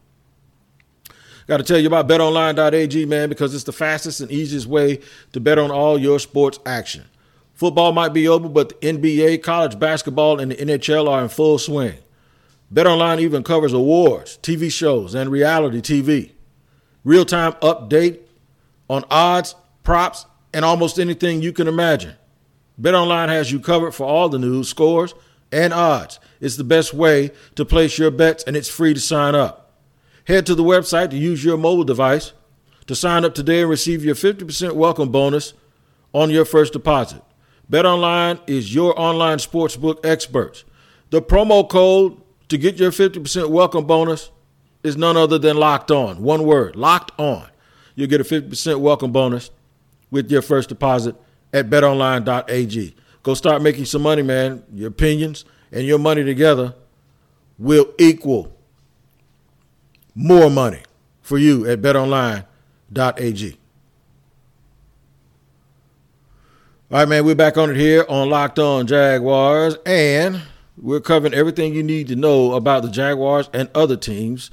Got 1.46 1.56
to 1.56 1.62
tell 1.62 1.78
you 1.78 1.86
about 1.86 2.06
betonline.ag, 2.06 3.06
man, 3.06 3.30
because 3.30 3.54
it's 3.54 3.64
the 3.64 3.72
fastest 3.72 4.20
and 4.20 4.30
easiest 4.30 4.66
way 4.66 5.00
to 5.32 5.40
bet 5.40 5.58
on 5.58 5.70
all 5.70 5.96
your 5.96 6.18
sports 6.18 6.58
action. 6.66 7.04
Football 7.54 7.92
might 7.92 8.12
be 8.12 8.28
over, 8.28 8.48
but 8.48 8.68
the 8.68 8.74
NBA, 8.74 9.42
college 9.42 9.78
basketball, 9.78 10.38
and 10.38 10.50
the 10.50 10.56
NHL 10.56 11.08
are 11.08 11.22
in 11.22 11.30
full 11.30 11.58
swing. 11.58 11.96
BetOnline 12.72 13.20
even 13.20 13.42
covers 13.42 13.72
awards, 13.72 14.38
TV 14.42 14.70
shows, 14.70 15.14
and 15.14 15.30
reality 15.30 15.80
TV. 15.80 16.32
Real 17.04 17.24
time 17.24 17.52
update 17.62 18.18
on 18.90 19.04
odds, 19.10 19.54
props, 19.82 20.26
and 20.52 20.64
almost 20.64 20.98
anything 20.98 21.40
you 21.40 21.52
can 21.52 21.68
imagine. 21.68 22.16
BetOnline 22.78 23.28
has 23.28 23.50
you 23.50 23.60
covered 23.60 23.92
for 23.92 24.04
all 24.04 24.28
the 24.28 24.38
news, 24.38 24.68
scores, 24.68 25.14
and 25.50 25.72
odds. 25.72 26.20
It's 26.40 26.56
the 26.56 26.64
best 26.64 26.92
way 26.92 27.30
to 27.54 27.64
place 27.64 27.98
your 27.98 28.10
bets, 28.10 28.44
and 28.44 28.56
it's 28.56 28.68
free 28.68 28.94
to 28.94 29.00
sign 29.00 29.34
up. 29.34 29.72
Head 30.24 30.46
to 30.46 30.54
the 30.54 30.64
website 30.64 31.10
to 31.10 31.16
use 31.16 31.44
your 31.44 31.56
mobile 31.56 31.84
device 31.84 32.32
to 32.86 32.94
sign 32.94 33.24
up 33.24 33.34
today 33.34 33.60
and 33.60 33.70
receive 33.70 34.04
your 34.04 34.14
50% 34.14 34.72
welcome 34.72 35.10
bonus 35.10 35.54
on 36.12 36.30
your 36.30 36.44
first 36.44 36.72
deposit. 36.72 37.22
BetOnline 37.70 38.40
is 38.46 38.74
your 38.74 38.98
online 38.98 39.38
sportsbook 39.38 40.04
experts. 40.04 40.64
The 41.10 41.22
promo 41.22 41.68
code 41.68 42.20
to 42.48 42.58
get 42.58 42.76
your 42.76 42.92
50% 42.92 43.50
welcome 43.50 43.86
bonus 43.86 44.30
is 44.82 44.96
none 44.96 45.16
other 45.16 45.38
than 45.38 45.56
locked 45.56 45.90
on. 45.90 46.22
One 46.22 46.44
word, 46.44 46.76
locked 46.76 47.12
on. 47.18 47.48
You'll 47.94 48.08
get 48.08 48.20
a 48.20 48.24
50% 48.24 48.80
welcome 48.80 49.10
bonus 49.10 49.50
with 50.10 50.30
your 50.30 50.42
first 50.42 50.68
deposit 50.68 51.16
at 51.52 51.68
betonline.ag. 51.70 52.94
Go 53.22 53.34
start 53.34 53.62
making 53.62 53.86
some 53.86 54.02
money, 54.02 54.22
man. 54.22 54.62
Your 54.72 54.88
opinions 54.88 55.44
and 55.76 55.86
your 55.86 55.98
money 55.98 56.24
together 56.24 56.74
will 57.58 57.92
equal 57.98 58.50
more 60.14 60.48
money 60.48 60.80
for 61.20 61.36
you 61.36 61.68
at 61.68 61.82
betonline.ag. 61.82 63.58
All 66.90 66.98
right, 66.98 67.06
man, 67.06 67.26
we're 67.26 67.34
back 67.34 67.58
on 67.58 67.68
it 67.70 67.76
here 67.76 68.06
on 68.08 68.30
Locked 68.30 68.58
On 68.58 68.86
Jaguars, 68.86 69.76
and 69.84 70.40
we're 70.78 71.00
covering 71.00 71.34
everything 71.34 71.74
you 71.74 71.82
need 71.82 72.08
to 72.08 72.16
know 72.16 72.54
about 72.54 72.82
the 72.82 72.90
Jaguars 72.90 73.50
and 73.52 73.68
other 73.74 73.98
teams. 73.98 74.50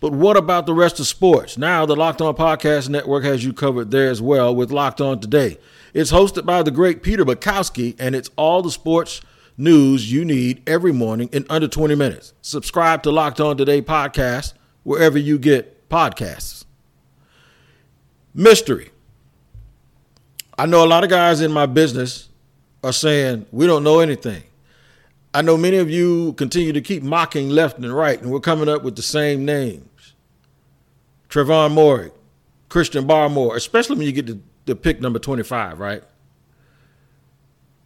But 0.00 0.12
what 0.12 0.36
about 0.36 0.66
the 0.66 0.74
rest 0.74 1.00
of 1.00 1.06
sports? 1.06 1.56
Now, 1.56 1.86
the 1.86 1.96
Locked 1.96 2.20
On 2.20 2.34
Podcast 2.34 2.90
Network 2.90 3.24
has 3.24 3.46
you 3.46 3.54
covered 3.54 3.90
there 3.92 4.10
as 4.10 4.20
well 4.20 4.54
with 4.54 4.70
Locked 4.70 5.00
On 5.00 5.18
Today. 5.18 5.56
It's 5.94 6.12
hosted 6.12 6.44
by 6.44 6.62
the 6.62 6.70
great 6.70 7.02
Peter 7.02 7.24
Bukowski, 7.24 7.96
and 7.98 8.14
it's 8.14 8.28
all 8.36 8.60
the 8.60 8.70
sports 8.70 9.22
news 9.56 10.10
you 10.12 10.24
need 10.24 10.62
every 10.68 10.92
morning 10.92 11.28
in 11.32 11.46
under 11.48 11.68
20 11.68 11.94
minutes. 11.94 12.34
Subscribe 12.42 13.02
to 13.04 13.10
Locked 13.10 13.40
On 13.40 13.56
Today 13.56 13.80
podcast 13.80 14.52
wherever 14.82 15.18
you 15.18 15.38
get 15.38 15.88
podcasts. 15.88 16.64
Mystery. 18.34 18.90
I 20.58 20.66
know 20.66 20.84
a 20.84 20.86
lot 20.86 21.04
of 21.04 21.10
guys 21.10 21.40
in 21.40 21.52
my 21.52 21.66
business 21.66 22.28
are 22.82 22.92
saying 22.92 23.46
we 23.50 23.66
don't 23.66 23.82
know 23.82 24.00
anything. 24.00 24.42
I 25.34 25.42
know 25.42 25.56
many 25.56 25.76
of 25.76 25.90
you 25.90 26.32
continue 26.34 26.72
to 26.72 26.80
keep 26.80 27.02
mocking 27.02 27.50
left 27.50 27.76
and 27.76 27.94
right, 27.94 28.20
and 28.20 28.30
we're 28.30 28.40
coming 28.40 28.68
up 28.68 28.82
with 28.82 28.96
the 28.96 29.02
same 29.02 29.44
names. 29.44 30.14
Trevon 31.28 31.74
Moehrig, 31.74 32.12
Christian 32.70 33.06
Barmore, 33.06 33.56
especially 33.56 33.96
when 33.96 34.06
you 34.06 34.12
get 34.12 34.26
to 34.28 34.40
the 34.64 34.74
pick 34.74 35.00
number 35.00 35.18
25, 35.18 35.78
right? 35.78 36.02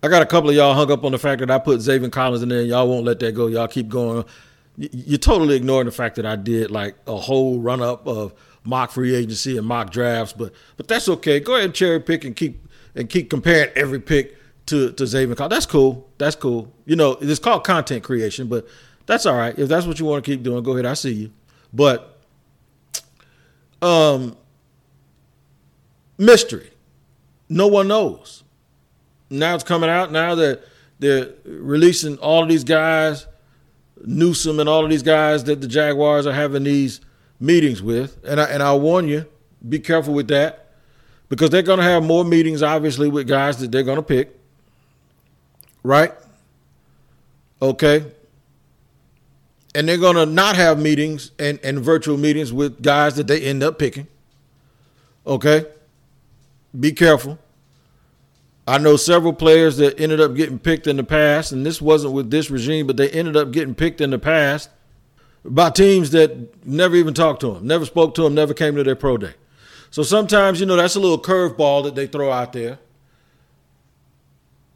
I 0.02 0.09
got 0.09 0.23
a 0.23 0.26
couple 0.26 0.49
of 0.50 0.57
y'all 0.57 0.75
hung 0.75 0.90
up 0.90 1.04
on 1.04 1.12
the 1.12 1.19
fact 1.19 1.40
that 1.40 1.50
I 1.50 1.59
put 1.59 1.80
Zaven 1.80 2.11
Collins 2.11 2.42
in 2.42 2.49
there, 2.49 2.62
y'all 2.62 2.88
won't 2.88 3.04
let 3.04 3.19
that 3.21 3.33
go. 3.33 3.49
Y'all 3.49 3.69
keep 3.69 3.88
going. 3.88 4.25
You're 4.76 5.19
totally 5.19 5.57
ignoring 5.57 5.87
the 5.87 5.92
fact 5.92 6.16
that 6.16 6.25
I 6.25 6.37
did 6.37 6.71
like 6.71 6.97
a 7.07 7.16
whole 7.16 7.61
run 7.61 7.83
up 7.83 8.07
of 8.07 8.33
mock 8.64 8.90
free 8.90 9.14
agency 9.14 9.59
and 9.59 9.66
mock 9.66 9.90
drafts, 9.90 10.33
but 10.33 10.54
but 10.76 10.88
that's 10.88 11.09
okay. 11.09 11.38
Go 11.40 11.54
ahead 11.54 11.66
and 11.66 11.75
cherry 11.75 12.00
pick 12.00 12.25
and 12.25 12.35
keep 12.35 12.66
and 12.95 13.11
keep 13.11 13.28
comparing 13.28 13.71
every 13.76 14.00
pick 14.00 14.37
to 14.66 14.92
to 14.92 15.04
Zaven 15.04 15.37
Collins. 15.37 15.50
That's 15.50 15.66
cool. 15.66 16.09
That's 16.16 16.37
cool. 16.37 16.73
You 16.87 16.97
know, 16.97 17.19
it's 17.21 17.40
called 17.40 17.64
content 17.64 18.02
creation, 18.02 18.49
but 18.49 18.66
that's 19.04 19.26
all 19.26 19.37
right. 19.37 19.59
If 19.59 19.69
that's 19.69 19.87
what 19.87 19.99
you 19.99 20.07
want 20.07 20.25
to 20.25 20.30
keep 20.30 20.42
doing, 20.42 20.62
go 20.62 20.73
ahead. 20.73 20.87
I 20.87 20.95
see 20.95 21.12
you. 21.12 21.33
But 21.75 22.19
um 23.83 24.37
mystery. 26.16 26.71
No 27.49 27.66
one 27.66 27.88
knows. 27.88 28.45
Now 29.30 29.54
it's 29.54 29.64
coming 29.64 29.88
out. 29.88 30.10
Now 30.10 30.34
that 30.34 30.62
they're 30.99 31.30
releasing 31.44 32.18
all 32.18 32.42
of 32.42 32.49
these 32.49 32.64
guys, 32.64 33.26
Newsom 34.04 34.60
and 34.60 34.68
all 34.68 34.84
of 34.84 34.90
these 34.90 35.02
guys 35.02 35.44
that 35.44 35.60
the 35.60 35.68
Jaguars 35.68 36.26
are 36.26 36.32
having 36.32 36.64
these 36.64 37.00
meetings 37.38 37.82
with. 37.82 38.18
And 38.25 38.40
I 38.40 38.44
and 38.44 38.62
I 38.62 38.75
warn 38.75 39.08
you, 39.08 39.26
be 39.66 39.78
careful 39.78 40.14
with 40.14 40.28
that. 40.28 40.66
Because 41.28 41.50
they're 41.50 41.62
gonna 41.62 41.84
have 41.84 42.02
more 42.02 42.25
meetings, 42.25 42.62
obviously, 42.62 43.08
with 43.08 43.28
guys 43.28 43.58
that 43.58 43.70
they're 43.70 43.84
gonna 43.84 44.02
pick. 44.02 44.37
Right? 45.82 46.12
Okay. 47.62 48.04
And 49.75 49.88
they're 49.88 49.96
gonna 49.96 50.26
not 50.26 50.56
have 50.56 50.80
meetings 50.80 51.30
and, 51.38 51.60
and 51.62 51.78
virtual 51.78 52.16
meetings 52.16 52.52
with 52.52 52.82
guys 52.82 53.14
that 53.16 53.28
they 53.28 53.40
end 53.42 53.62
up 53.62 53.78
picking. 53.78 54.08
Okay? 55.25 55.66
Be 56.78 56.92
careful. 56.92 57.38
I 58.70 58.78
know 58.78 58.96
several 58.96 59.32
players 59.32 59.78
that 59.78 59.98
ended 59.98 60.20
up 60.20 60.36
getting 60.36 60.60
picked 60.60 60.86
in 60.86 60.96
the 60.96 61.02
past, 61.02 61.50
and 61.50 61.66
this 61.66 61.82
wasn't 61.82 62.14
with 62.14 62.30
this 62.30 62.52
regime, 62.52 62.86
but 62.86 62.96
they 62.96 63.10
ended 63.10 63.36
up 63.36 63.50
getting 63.50 63.74
picked 63.74 64.00
in 64.00 64.10
the 64.10 64.18
past 64.18 64.70
by 65.44 65.70
teams 65.70 66.10
that 66.10 66.64
never 66.64 66.94
even 66.94 67.12
talked 67.12 67.40
to 67.40 67.54
them, 67.54 67.66
never 67.66 67.84
spoke 67.84 68.14
to 68.14 68.22
them, 68.22 68.32
never 68.32 68.54
came 68.54 68.76
to 68.76 68.84
their 68.84 68.94
pro 68.94 69.16
day. 69.16 69.34
So 69.90 70.04
sometimes, 70.04 70.60
you 70.60 70.66
know, 70.66 70.76
that's 70.76 70.94
a 70.94 71.00
little 71.00 71.20
curveball 71.20 71.82
that 71.82 71.96
they 71.96 72.06
throw 72.06 72.30
out 72.30 72.52
there. 72.52 72.78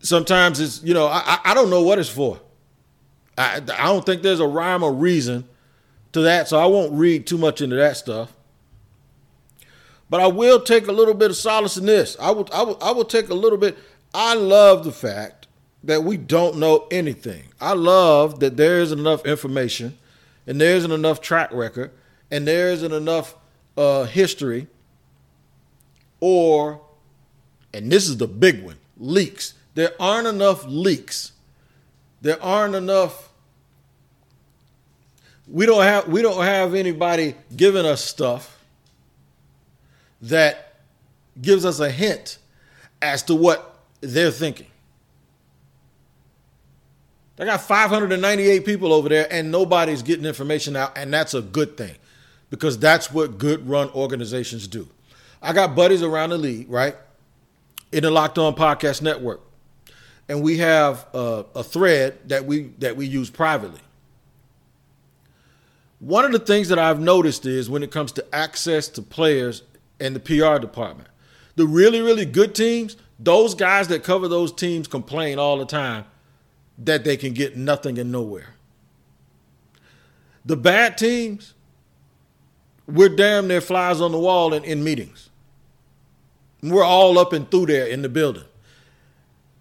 Sometimes 0.00 0.58
it's, 0.58 0.82
you 0.82 0.92
know, 0.92 1.06
I, 1.06 1.38
I 1.44 1.54
don't 1.54 1.70
know 1.70 1.82
what 1.82 2.00
it's 2.00 2.08
for. 2.08 2.40
I, 3.38 3.58
I 3.58 3.84
don't 3.84 4.04
think 4.04 4.22
there's 4.22 4.40
a 4.40 4.46
rhyme 4.48 4.82
or 4.82 4.92
reason 4.92 5.48
to 6.14 6.22
that, 6.22 6.48
so 6.48 6.58
I 6.58 6.66
won't 6.66 6.94
read 6.94 7.28
too 7.28 7.38
much 7.38 7.60
into 7.60 7.76
that 7.76 7.96
stuff. 7.96 8.34
But 10.11 10.20
I 10.20 10.26
will 10.26 10.61
take 10.61 10.87
a 10.87 10.92
little 10.92 11.14
bit 11.14 11.30
of 11.30 11.37
solace 11.37 11.76
in 11.76 11.87
this. 11.87 12.16
I 12.20 12.30
will, 12.30 12.49
I 12.52 12.62
will, 12.62 12.78
I 12.80 12.92
will 12.92 13.04
take 13.04 13.28
a 13.30 13.34
little 13.34 13.58
bit. 13.58 13.76
I 14.12 14.34
love 14.34 14.84
the 14.84 14.92
fact 14.92 15.46
that 15.82 16.04
we 16.04 16.16
don't 16.16 16.58
know 16.58 16.87
anything. 16.90 17.44
I 17.61 17.73
love 17.73 18.40
that 18.40 18.56
there 18.56 18.80
isn't 18.80 18.99
enough 18.99 19.26
information 19.26 19.99
and 20.46 20.61
there 20.61 20.76
isn't 20.76 20.92
enough 20.92 21.20
track 21.20 21.50
record 21.52 21.90
and 22.30 22.46
there 22.46 22.70
isn't 22.70 22.92
enough 22.92 23.34
uh, 23.76 24.04
history 24.04 24.66
or, 26.20 26.80
and 27.73 27.90
this 27.90 28.08
is 28.08 28.16
the 28.16 28.28
big 28.28 28.62
one, 28.64 28.76
leaks. 28.96 29.54
There 29.75 29.90
aren't 30.00 30.26
enough 30.26 30.64
leaks. 30.66 31.32
There 32.23 32.42
aren't 32.42 32.75
enough 32.75 33.30
we 35.46 35.66
don't 35.66 35.82
have 35.82 36.08
we 36.08 36.23
don't 36.23 36.42
have 36.42 36.75
anybody 36.75 37.34
giving 37.54 37.84
us 37.84 38.02
stuff 38.02 38.53
that 40.23 40.75
gives 41.40 41.64
us 41.64 41.80
a 41.80 41.90
hint 41.90 42.38
as 43.02 43.23
to 43.25 43.35
what 43.35 43.78
they're 44.00 44.30
thinking. 44.30 44.66
They 47.37 47.44
got 47.44 47.62
598 47.62 48.64
people 48.64 48.92
over 48.92 49.09
there 49.09 49.26
and 49.30 49.50
nobody's 49.50 50.02
getting 50.02 50.25
information 50.25 50.76
out 50.76 50.97
and 50.97 51.12
that's 51.12 51.35
a 51.35 51.42
good 51.42 51.76
thing 51.76 51.97
because 52.50 52.78
that's 52.78 53.12
what 53.12 53.38
good 53.38 53.68
run 53.68 53.90
organizations 53.90 54.68
do. 54.68 54.88
I 55.42 55.52
got 55.52 55.75
buddies 55.75 56.02
around 56.02 56.30
the 56.30 56.38
league, 56.38 56.71
right? 56.71 56.97
In 57.90 58.04
the 58.04 58.11
Locked 58.11 58.38
On 58.38 58.54
Podcast 58.54 59.02
Network. 59.02 59.40
And 60.28 60.42
we 60.42 60.59
have 60.59 61.06
a, 61.12 61.44
a 61.56 61.64
thread 61.64 62.18
that 62.28 62.47
we 62.47 62.71
that 62.78 62.97
we 62.97 63.06
use 63.06 63.28
privately. 63.28 63.80
One 65.99 66.25
of 66.25 66.33
the 66.33 66.38
things 66.38 66.68
that 66.68 66.78
I've 66.78 67.00
noticed 67.00 67.44
is 67.44 67.68
when 67.68 67.83
it 67.83 67.90
comes 67.90 68.12
to 68.12 68.35
access 68.35 68.88
to 68.88 69.02
players 69.02 69.62
and 70.00 70.14
the 70.16 70.20
PR 70.20 70.58
department, 70.58 71.08
the 71.56 71.66
really, 71.66 72.00
really 72.00 72.24
good 72.24 72.54
teams, 72.54 72.96
those 73.18 73.54
guys 73.54 73.88
that 73.88 74.02
cover 74.02 74.28
those 74.28 74.52
teams 74.52 74.88
complain 74.88 75.38
all 75.38 75.58
the 75.58 75.66
time 75.66 76.04
that 76.78 77.04
they 77.04 77.16
can 77.16 77.32
get 77.32 77.56
nothing 77.56 77.98
and 77.98 78.10
nowhere. 78.10 78.54
The 80.44 80.56
bad 80.56 80.98
teams, 80.98 81.54
we're 82.86 83.08
damn 83.08 83.48
near 83.48 83.60
flies 83.60 84.00
on 84.00 84.12
the 84.12 84.18
wall 84.18 84.52
in, 84.52 84.64
in 84.64 84.84
meetings. 84.84 85.30
We're 86.62 86.84
all 86.84 87.18
up 87.18 87.32
and 87.32 87.50
through 87.50 87.66
there 87.66 87.86
in 87.86 88.02
the 88.02 88.08
building. 88.08 88.44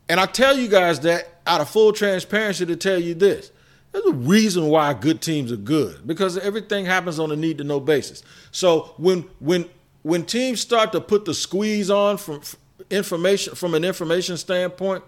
And 0.09 0.19
I 0.19 0.25
tell 0.25 0.57
you 0.57 0.67
guys 0.67 1.01
that 1.01 1.41
out 1.45 1.61
of 1.61 1.69
full 1.69 1.93
transparency 1.93 2.65
to 2.65 2.75
tell 2.75 2.99
you 2.99 3.13
this 3.13 3.51
there's 3.91 4.05
a 4.05 4.11
reason 4.11 4.67
why 4.69 4.93
good 4.93 5.21
teams 5.21 5.51
are 5.51 5.57
good 5.57 6.05
because 6.05 6.37
everything 6.37 6.85
happens 6.85 7.19
on 7.19 7.31
a 7.31 7.35
need 7.35 7.59
to 7.59 7.63
know 7.63 7.79
basis. 7.79 8.23
So 8.51 8.93
when 8.97 9.21
when 9.39 9.69
when 10.03 10.25
teams 10.25 10.59
start 10.59 10.91
to 10.91 11.01
put 11.01 11.25
the 11.25 11.33
squeeze 11.33 11.89
on 11.89 12.17
from 12.17 12.41
information 12.89 13.55
from 13.55 13.73
an 13.73 13.83
information 13.83 14.37
standpoint, 14.37 15.03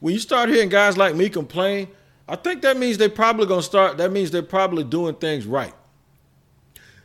when 0.00 0.14
you 0.14 0.20
start 0.20 0.48
hearing 0.48 0.68
guys 0.68 0.96
like 0.96 1.14
me 1.16 1.28
complain, 1.28 1.88
I 2.28 2.36
think 2.36 2.62
that 2.62 2.76
means 2.76 2.98
they're 2.98 3.08
probably 3.08 3.46
going 3.46 3.60
to 3.60 3.66
start. 3.66 3.96
That 3.96 4.12
means 4.12 4.30
they're 4.30 4.42
probably 4.42 4.84
doing 4.84 5.14
things 5.14 5.46
right. 5.46 5.74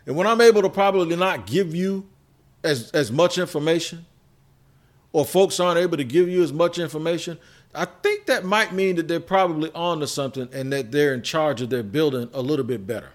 And 0.05 0.15
when 0.15 0.27
I'm 0.27 0.41
able 0.41 0.61
to 0.61 0.69
probably 0.69 1.15
not 1.15 1.47
give 1.47 1.73
you 1.73 2.07
as 2.63 2.91
as 2.91 3.11
much 3.11 3.37
information, 3.37 4.05
or 5.13 5.25
folks 5.25 5.59
aren't 5.59 5.79
able 5.79 5.97
to 5.97 6.03
give 6.03 6.27
you 6.27 6.43
as 6.43 6.51
much 6.51 6.79
information, 6.79 7.37
I 7.73 7.85
think 7.85 8.25
that 8.25 8.43
might 8.43 8.73
mean 8.73 8.97
that 8.97 9.07
they're 9.07 9.19
probably 9.19 9.71
on 9.73 10.01
to 10.01 10.07
something 10.07 10.49
and 10.51 10.73
that 10.73 10.91
they're 10.91 11.13
in 11.13 11.21
charge 11.21 11.61
of 11.61 11.69
their 11.69 11.83
building 11.83 12.29
a 12.33 12.41
little 12.41 12.65
bit 12.65 12.85
better. 12.85 13.11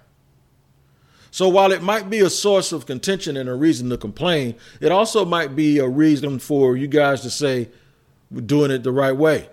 So 1.36 1.50
while 1.50 1.70
it 1.70 1.82
might 1.82 2.08
be 2.08 2.20
a 2.20 2.30
source 2.30 2.72
of 2.72 2.86
contention 2.86 3.36
and 3.36 3.46
a 3.46 3.54
reason 3.54 3.90
to 3.90 3.98
complain, 3.98 4.54
it 4.80 4.90
also 4.90 5.22
might 5.22 5.54
be 5.54 5.80
a 5.80 5.86
reason 5.86 6.38
for 6.38 6.78
you 6.78 6.86
guys 6.86 7.20
to 7.20 7.30
say 7.30 7.68
we're 8.30 8.40
doing 8.40 8.70
it 8.70 8.82
the 8.82 8.90
right 8.90 9.14
way. 9.14 9.50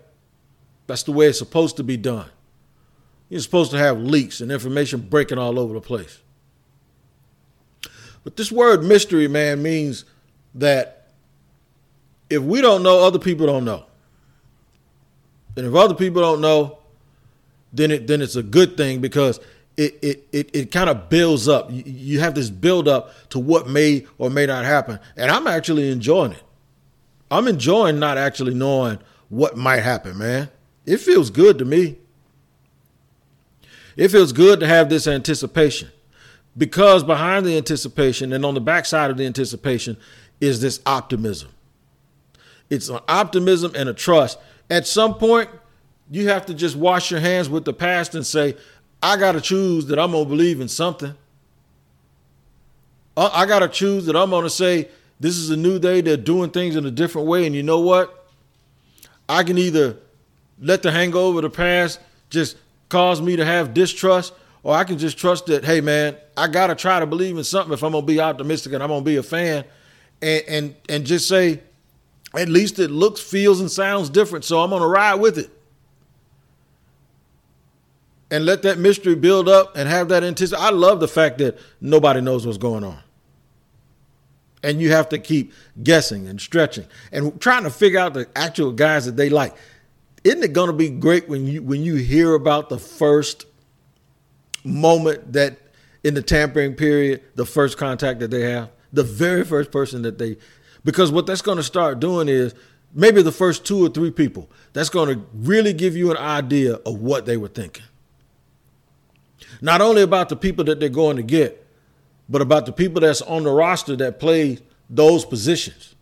That's 0.88 1.04
the 1.04 1.12
way 1.12 1.28
it's 1.28 1.38
supposed 1.38 1.76
to 1.76 1.84
be 1.84 1.98
done. 1.98 2.30
You're 3.28 3.42
supposed 3.42 3.72
to 3.72 3.78
have 3.80 4.00
leaks 4.00 4.40
and 4.40 4.50
information 4.50 5.02
breaking 5.02 5.38
all 5.38 5.60
over 5.60 5.74
the 5.74 5.82
place. 5.82 6.22
But 8.24 8.38
this 8.38 8.50
word 8.50 8.86
mystery, 8.86 9.28
man, 9.28 9.62
means 9.62 10.06
that 10.56 11.10
if 12.30 12.42
we 12.42 12.62
don't 12.62 12.84
know, 12.84 13.04
other 13.04 13.20
people 13.20 13.46
don't 13.46 13.66
know. 13.66 13.88
And 15.58 15.66
if 15.68 15.76
other 15.76 15.96
people 15.96 16.22
don't 16.22 16.40
know, 16.40 16.78
then 17.74 17.92
it 17.92 18.08
then 18.08 18.22
it's 18.22 18.38
a 18.38 18.44
good 18.44 18.78
thing 18.78 19.02
because 19.02 19.42
it 19.78 19.98
it 20.02 20.28
it, 20.32 20.50
it 20.54 20.72
kind 20.72 20.90
of 20.90 21.10
builds 21.10 21.48
up. 21.48 21.72
You, 21.72 21.84
you 21.86 22.20
have 22.20 22.36
this 22.36 22.50
build 22.50 22.88
up 22.88 23.12
to 23.30 23.40
what 23.40 23.68
may 23.68 24.06
or 24.18 24.30
may 24.30 24.46
not 24.46 24.66
happen. 24.66 25.00
And 25.16 25.32
I'm 25.32 25.48
actually 25.48 25.92
enjoying 25.92 26.34
it. 26.34 26.44
I'm 27.32 27.48
enjoying 27.48 28.00
not 28.00 28.18
actually 28.18 28.54
knowing 28.54 29.00
what 29.30 29.58
might 29.58 29.80
happen, 29.80 30.18
man. 30.18 30.50
It 30.86 30.98
feels 30.98 31.30
good 31.30 31.58
to 31.60 31.66
me. 31.66 31.98
It 33.96 34.10
feels 34.10 34.32
good 34.32 34.60
to 34.60 34.68
have 34.68 34.90
this 34.90 35.08
anticipation 35.08 35.90
because 36.58 37.04
behind 37.04 37.46
the 37.46 37.58
anticipation 37.58 38.34
and 38.34 38.46
on 38.46 38.54
the 38.54 38.62
backside 38.62 39.12
of 39.12 39.18
the 39.18 39.26
anticipation 39.26 39.98
is 40.42 40.62
this 40.62 40.82
optimism. 40.86 41.50
It's 42.70 42.90
an 42.90 43.00
optimism 43.08 43.72
and 43.76 43.88
a 43.88 43.94
trust 43.94 44.38
at 44.70 44.88
some 44.88 45.16
point, 45.16 45.50
you 46.10 46.30
have 46.30 46.46
to 46.48 46.54
just 46.54 46.76
wash 46.76 47.12
your 47.12 47.20
hands 47.20 47.50
with 47.50 47.66
the 47.66 47.74
past 47.74 48.16
and 48.16 48.26
say, 48.26 48.56
I 49.04 49.18
got 49.18 49.34
to 49.34 49.42
choose 49.42 49.86
that 49.88 50.00
I'm 50.00 50.12
going 50.12 50.24
to 50.24 50.30
believe 50.30 50.62
in 50.62 50.70
something. 50.70 51.14
Uh, 53.18 53.30
I 53.34 53.46
got 53.46 53.60
to 53.60 53.68
choose 53.68 54.06
that 54.06 54.16
I'm 54.16 54.30
going 54.30 54.46
to 54.46 54.50
say, 54.50 54.88
this 55.20 55.36
is 55.36 55.50
a 55.50 55.58
new 55.58 55.78
day. 55.78 56.00
They're 56.00 56.16
doing 56.16 56.50
things 56.50 56.78
in 56.78 56.86
a 56.86 56.92
different 56.92 57.28
way. 57.28 57.46
And 57.46 57.54
you 57.54 57.64
know 57.64 57.82
what? 57.82 58.30
I 59.28 59.44
can 59.44 59.58
either 59.58 59.98
let 60.60 60.84
the 60.84 60.92
hangover 60.92 61.40
of 61.40 61.44
the 61.44 61.50
past 61.50 62.00
just 62.30 62.56
cause 62.88 63.22
me 63.22 63.36
to 63.36 63.46
have 63.46 63.74
distrust, 63.74 64.34
or 64.64 64.74
I 64.74 64.86
can 64.86 64.98
just 64.98 65.18
trust 65.18 65.48
that, 65.48 65.66
hey, 65.66 65.82
man, 65.82 66.16
I 66.38 66.48
got 66.48 66.68
to 66.68 66.76
try 66.76 67.00
to 67.00 67.06
believe 67.06 67.38
in 67.38 67.44
something 67.44 67.74
if 67.74 67.84
I'm 67.84 67.92
going 67.92 68.06
to 68.06 68.08
be 68.08 68.22
optimistic 68.22 68.72
and 68.72 68.82
I'm 68.82 68.90
going 68.90 69.02
to 69.02 69.06
be 69.06 69.18
a 69.18 69.24
fan 69.24 69.66
and, 70.22 70.44
and, 70.48 70.76
and 70.88 71.06
just 71.06 71.28
say, 71.28 71.60
at 72.34 72.48
least 72.48 72.80
it 72.80 72.90
looks, 72.90 73.20
feels, 73.20 73.60
and 73.60 73.70
sounds 73.70 74.10
different. 74.10 74.46
So 74.46 74.62
I'm 74.62 74.70
going 74.70 74.82
to 74.82 74.88
ride 74.88 75.16
with 75.16 75.38
it. 75.38 75.50
And 78.34 78.48
let 78.48 78.64
that 78.64 78.80
mystery 78.80 79.14
build 79.14 79.48
up 79.48 79.78
and 79.78 79.88
have 79.88 80.10
that 80.10 80.24
anticipation. 80.24 80.66
I 80.66 80.72
love 80.72 81.00
the 81.00 81.08
fact 81.08 81.38
that 81.38 81.60
nobody 81.80 82.20
knows 82.20 82.48
what's 82.48 82.58
going 82.58 82.84
on. 82.84 82.98
And 84.64 84.82
you 84.82 84.90
have 84.90 85.08
to 85.10 85.20
keep 85.20 85.54
guessing 85.84 86.28
and 86.28 86.42
stretching 86.42 86.88
and 87.12 87.40
trying 87.40 87.62
to 87.62 87.70
figure 87.70 88.00
out 88.00 88.16
the 88.16 88.28
actual 88.36 88.72
guys 88.72 89.06
that 89.06 89.18
they 89.18 89.30
like. 89.30 89.56
Isn't 90.24 90.42
it 90.42 90.52
going 90.52 90.66
to 90.66 90.74
be 90.74 90.90
great 90.90 91.30
when 91.30 91.46
you 91.46 91.62
when 91.62 91.84
you 91.84 91.94
hear 91.94 92.34
about 92.34 92.70
the 92.70 92.80
first 92.80 93.46
moment 94.64 95.34
that 95.34 95.60
in 96.04 96.16
the 96.16 96.24
tampering 96.24 96.74
period, 96.74 97.22
the 97.36 97.46
first 97.46 97.78
contact 97.78 98.20
that 98.22 98.32
they 98.32 98.50
have, 98.50 98.72
the 98.92 99.04
very 99.04 99.46
first 99.46 99.72
person 99.72 100.02
that 100.02 100.18
they 100.18 100.38
because 100.84 101.12
what 101.12 101.28
that's 101.28 101.44
going 101.44 101.58
to 101.58 101.64
start 101.64 102.00
doing 102.00 102.28
is 102.28 102.56
maybe 102.96 103.22
the 103.22 103.32
first 103.32 103.64
two 103.64 103.86
or 103.86 103.90
three 103.90 104.10
people, 104.10 104.50
that's 104.72 104.90
going 104.90 105.16
to 105.16 105.24
really 105.36 105.72
give 105.72 105.96
you 105.96 106.10
an 106.10 106.18
idea 106.18 106.74
of 106.78 107.00
what 107.00 107.28
they 107.28 107.38
were 107.38 107.48
thinking. 107.48 107.84
Not 109.64 109.80
only 109.80 110.02
about 110.02 110.28
the 110.28 110.36
people 110.36 110.66
that 110.66 110.82
they're 110.82 110.90
going 110.90 111.16
to 111.16 111.24
get, 111.24 111.66
but 112.28 112.42
about 112.42 112.66
the 112.66 112.74
people 112.74 113.00
that's 113.00 113.22
on 113.22 113.44
the 113.44 113.50
roster 113.50 113.96
that 113.96 114.20
play 114.20 114.60
those 114.90 115.24
positions. 115.24 115.96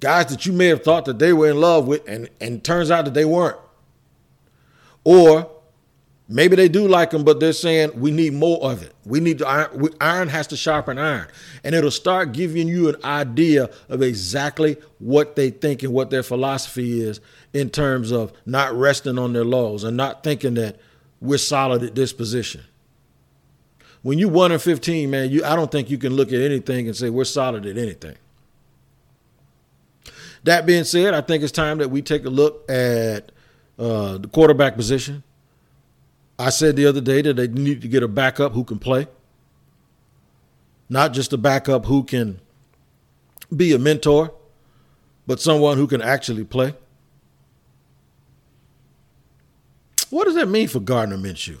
Guys 0.00 0.26
that 0.26 0.44
you 0.44 0.52
may 0.52 0.66
have 0.66 0.82
thought 0.82 1.04
that 1.04 1.20
they 1.20 1.32
were 1.32 1.50
in 1.50 1.60
love 1.60 1.86
with, 1.86 2.06
and, 2.08 2.28
and 2.40 2.64
turns 2.64 2.90
out 2.90 3.04
that 3.04 3.14
they 3.14 3.24
weren't. 3.24 3.58
Or 5.04 5.48
Maybe 6.30 6.56
they 6.56 6.68
do 6.68 6.86
like 6.86 7.08
them, 7.08 7.24
but 7.24 7.40
they're 7.40 7.54
saying 7.54 7.98
we 7.98 8.10
need 8.10 8.34
more 8.34 8.70
of 8.70 8.82
it. 8.82 8.94
We 9.06 9.18
need 9.18 9.38
to 9.38 9.48
iron, 9.48 9.88
iron 9.98 10.28
has 10.28 10.46
to 10.48 10.58
sharpen 10.58 10.98
iron, 10.98 11.26
and 11.64 11.74
it'll 11.74 11.90
start 11.90 12.32
giving 12.32 12.68
you 12.68 12.90
an 12.90 12.96
idea 13.02 13.70
of 13.88 14.02
exactly 14.02 14.76
what 14.98 15.36
they 15.36 15.48
think 15.48 15.82
and 15.82 15.94
what 15.94 16.10
their 16.10 16.22
philosophy 16.22 17.00
is 17.00 17.22
in 17.54 17.70
terms 17.70 18.10
of 18.10 18.34
not 18.44 18.74
resting 18.74 19.18
on 19.18 19.32
their 19.32 19.44
laurels 19.44 19.84
and 19.84 19.96
not 19.96 20.22
thinking 20.22 20.52
that 20.54 20.78
we're 21.20 21.38
solid 21.38 21.82
at 21.82 21.94
this 21.94 22.12
position. 22.12 22.62
When 24.02 24.18
you 24.18 24.28
one 24.28 24.52
and 24.52 24.62
fifteen, 24.62 25.10
man, 25.10 25.30
you 25.30 25.44
I 25.44 25.56
don't 25.56 25.70
think 25.70 25.90
you 25.90 25.98
can 25.98 26.14
look 26.14 26.28
at 26.28 26.40
anything 26.40 26.86
and 26.86 26.96
say 26.96 27.10
we're 27.10 27.24
solid 27.24 27.66
at 27.66 27.76
anything. 27.76 28.16
That 30.44 30.66
being 30.66 30.84
said, 30.84 31.14
I 31.14 31.20
think 31.20 31.42
it's 31.42 31.52
time 31.52 31.78
that 31.78 31.90
we 31.90 32.00
take 32.00 32.24
a 32.24 32.30
look 32.30 32.70
at 32.70 33.32
uh, 33.78 34.18
the 34.18 34.28
quarterback 34.28 34.76
position. 34.76 35.24
I 36.38 36.50
said 36.50 36.76
the 36.76 36.86
other 36.86 37.00
day 37.00 37.22
that 37.22 37.34
they 37.34 37.48
need 37.48 37.82
to 37.82 37.88
get 37.88 38.04
a 38.04 38.08
backup 38.08 38.52
who 38.52 38.62
can 38.62 38.78
play, 38.78 39.08
not 40.88 41.12
just 41.12 41.32
a 41.32 41.38
backup 41.38 41.86
who 41.86 42.04
can 42.04 42.40
be 43.54 43.72
a 43.72 43.78
mentor, 43.78 44.32
but 45.26 45.40
someone 45.40 45.76
who 45.76 45.88
can 45.88 46.00
actually 46.00 46.44
play. 46.44 46.74
What 50.10 50.24
does 50.24 50.34
that 50.36 50.48
mean 50.48 50.68
for 50.68 50.80
Gardner 50.80 51.18
Minshew? 51.18 51.58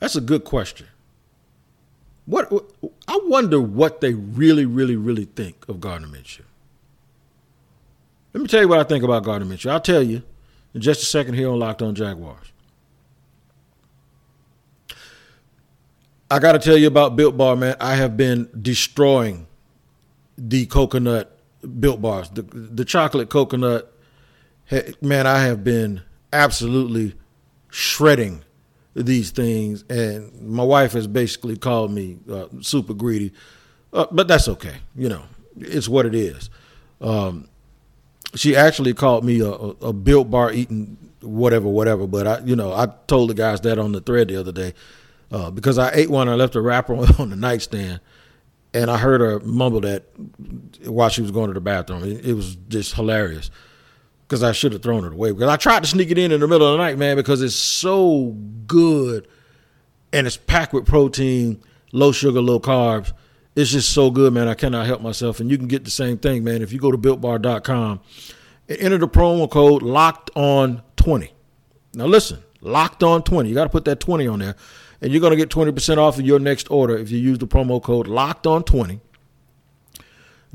That's 0.00 0.16
a 0.16 0.20
good 0.20 0.44
question. 0.44 0.86
What 2.26 2.50
I 3.08 3.20
wonder 3.24 3.60
what 3.60 4.00
they 4.00 4.14
really, 4.14 4.64
really, 4.64 4.96
really 4.96 5.26
think 5.26 5.68
of 5.68 5.80
Gardner 5.80 6.08
Minshew. 6.08 6.42
Let 8.32 8.40
me 8.40 8.46
tell 8.46 8.62
you 8.62 8.68
what 8.68 8.78
I 8.78 8.84
think 8.84 9.04
about 9.04 9.24
Gardner 9.24 9.46
Minshew. 9.46 9.70
I'll 9.70 9.80
tell 9.80 10.02
you 10.02 10.22
in 10.74 10.80
just 10.80 11.02
a 11.02 11.06
second 11.06 11.34
here 11.34 11.50
on 11.50 11.58
Locked 11.58 11.82
On 11.82 11.94
Jaguars. 11.94 12.52
I 16.30 16.38
got 16.38 16.52
to 16.52 16.58
tell 16.58 16.78
you 16.78 16.86
about 16.86 17.14
Built 17.14 17.36
Bar, 17.36 17.56
man. 17.56 17.76
I 17.78 17.94
have 17.96 18.16
been 18.16 18.48
destroying 18.60 19.46
the 20.38 20.64
coconut 20.64 21.38
Built 21.78 22.00
Bars, 22.00 22.30
the 22.30 22.42
the 22.42 22.84
chocolate 22.84 23.28
coconut. 23.28 23.92
Man, 25.02 25.26
I 25.26 25.42
have 25.42 25.62
been 25.62 26.00
absolutely 26.32 27.14
shredding 27.70 28.44
these 28.94 29.30
things, 29.30 29.84
and 29.88 30.32
my 30.40 30.64
wife 30.64 30.92
has 30.92 31.06
basically 31.06 31.56
called 31.56 31.90
me 31.90 32.18
uh, 32.30 32.46
super 32.60 32.94
greedy, 32.94 33.32
uh, 33.92 34.06
but 34.10 34.28
that's 34.28 34.48
okay. 34.48 34.76
You 34.94 35.08
know, 35.08 35.22
it's 35.58 35.88
what 35.88 36.06
it 36.06 36.14
is. 36.14 36.50
Um, 37.00 37.48
she 38.34 38.56
actually 38.56 38.94
called 38.94 39.24
me 39.24 39.40
a, 39.40 39.50
a, 39.50 39.92
built 39.92 40.30
bar 40.30 40.52
eating 40.52 40.96
whatever, 41.20 41.68
whatever. 41.68 42.06
But 42.06 42.26
I, 42.26 42.38
you 42.40 42.56
know, 42.56 42.72
I 42.72 42.86
told 43.06 43.30
the 43.30 43.34
guys 43.34 43.60
that 43.62 43.78
on 43.78 43.92
the 43.92 44.00
thread 44.00 44.28
the 44.28 44.36
other 44.36 44.52
day 44.52 44.74
uh, 45.30 45.50
because 45.50 45.78
I 45.78 45.90
ate 45.92 46.10
one. 46.10 46.28
I 46.28 46.34
left 46.34 46.54
a 46.54 46.60
wrapper 46.60 46.94
on, 46.96 47.14
on, 47.16 47.30
the 47.30 47.36
nightstand, 47.36 48.00
and 48.74 48.90
I 48.90 48.98
heard 48.98 49.20
her 49.20 49.40
mumble 49.40 49.80
that 49.80 50.04
while 50.86 51.08
she 51.08 51.22
was 51.22 51.30
going 51.30 51.48
to 51.48 51.54
the 51.54 51.60
bathroom. 51.60 52.04
It, 52.04 52.26
it 52.26 52.34
was 52.34 52.56
just 52.68 52.94
hilarious 52.94 53.50
because 54.32 54.42
I 54.42 54.52
should 54.52 54.72
have 54.72 54.82
thrown 54.82 55.04
it 55.04 55.12
away 55.12 55.30
because 55.30 55.50
I 55.50 55.58
tried 55.58 55.82
to 55.82 55.86
sneak 55.90 56.10
it 56.10 56.16
in 56.16 56.32
in 56.32 56.40
the 56.40 56.48
middle 56.48 56.66
of 56.66 56.78
the 56.78 56.82
night, 56.82 56.96
man, 56.96 57.16
because 57.16 57.42
it's 57.42 57.54
so 57.54 58.34
good 58.66 59.28
and 60.10 60.26
it's 60.26 60.38
packed 60.38 60.72
with 60.72 60.86
protein, 60.86 61.62
low 61.92 62.12
sugar, 62.12 62.40
low 62.40 62.58
carbs. 62.58 63.12
It's 63.54 63.72
just 63.72 63.90
so 63.90 64.10
good, 64.10 64.32
man. 64.32 64.48
I 64.48 64.54
cannot 64.54 64.86
help 64.86 65.02
myself. 65.02 65.38
And 65.38 65.50
you 65.50 65.58
can 65.58 65.68
get 65.68 65.84
the 65.84 65.90
same 65.90 66.16
thing, 66.16 66.44
man, 66.44 66.62
if 66.62 66.72
you 66.72 66.78
go 66.78 66.90
to 66.90 66.96
builtbar.com 66.96 68.00
and 68.70 68.78
enter 68.78 68.96
the 68.96 69.06
promo 69.06 69.50
code 69.50 69.82
locked 69.82 70.30
on 70.34 70.80
20. 70.96 71.30
Now 71.92 72.06
listen, 72.06 72.42
locked 72.62 73.02
on 73.02 73.22
20. 73.22 73.50
You 73.50 73.54
got 73.54 73.64
to 73.64 73.68
put 73.68 73.84
that 73.84 74.00
20 74.00 74.26
on 74.28 74.38
there. 74.38 74.56
And 75.02 75.12
you're 75.12 75.20
going 75.20 75.32
to 75.32 75.36
get 75.36 75.50
20% 75.50 75.98
off 75.98 76.18
of 76.18 76.24
your 76.24 76.38
next 76.38 76.70
order 76.70 76.96
if 76.96 77.10
you 77.10 77.18
use 77.18 77.36
the 77.36 77.46
promo 77.46 77.82
code 77.82 78.06
locked 78.06 78.46
on 78.46 78.64
20 78.64 78.98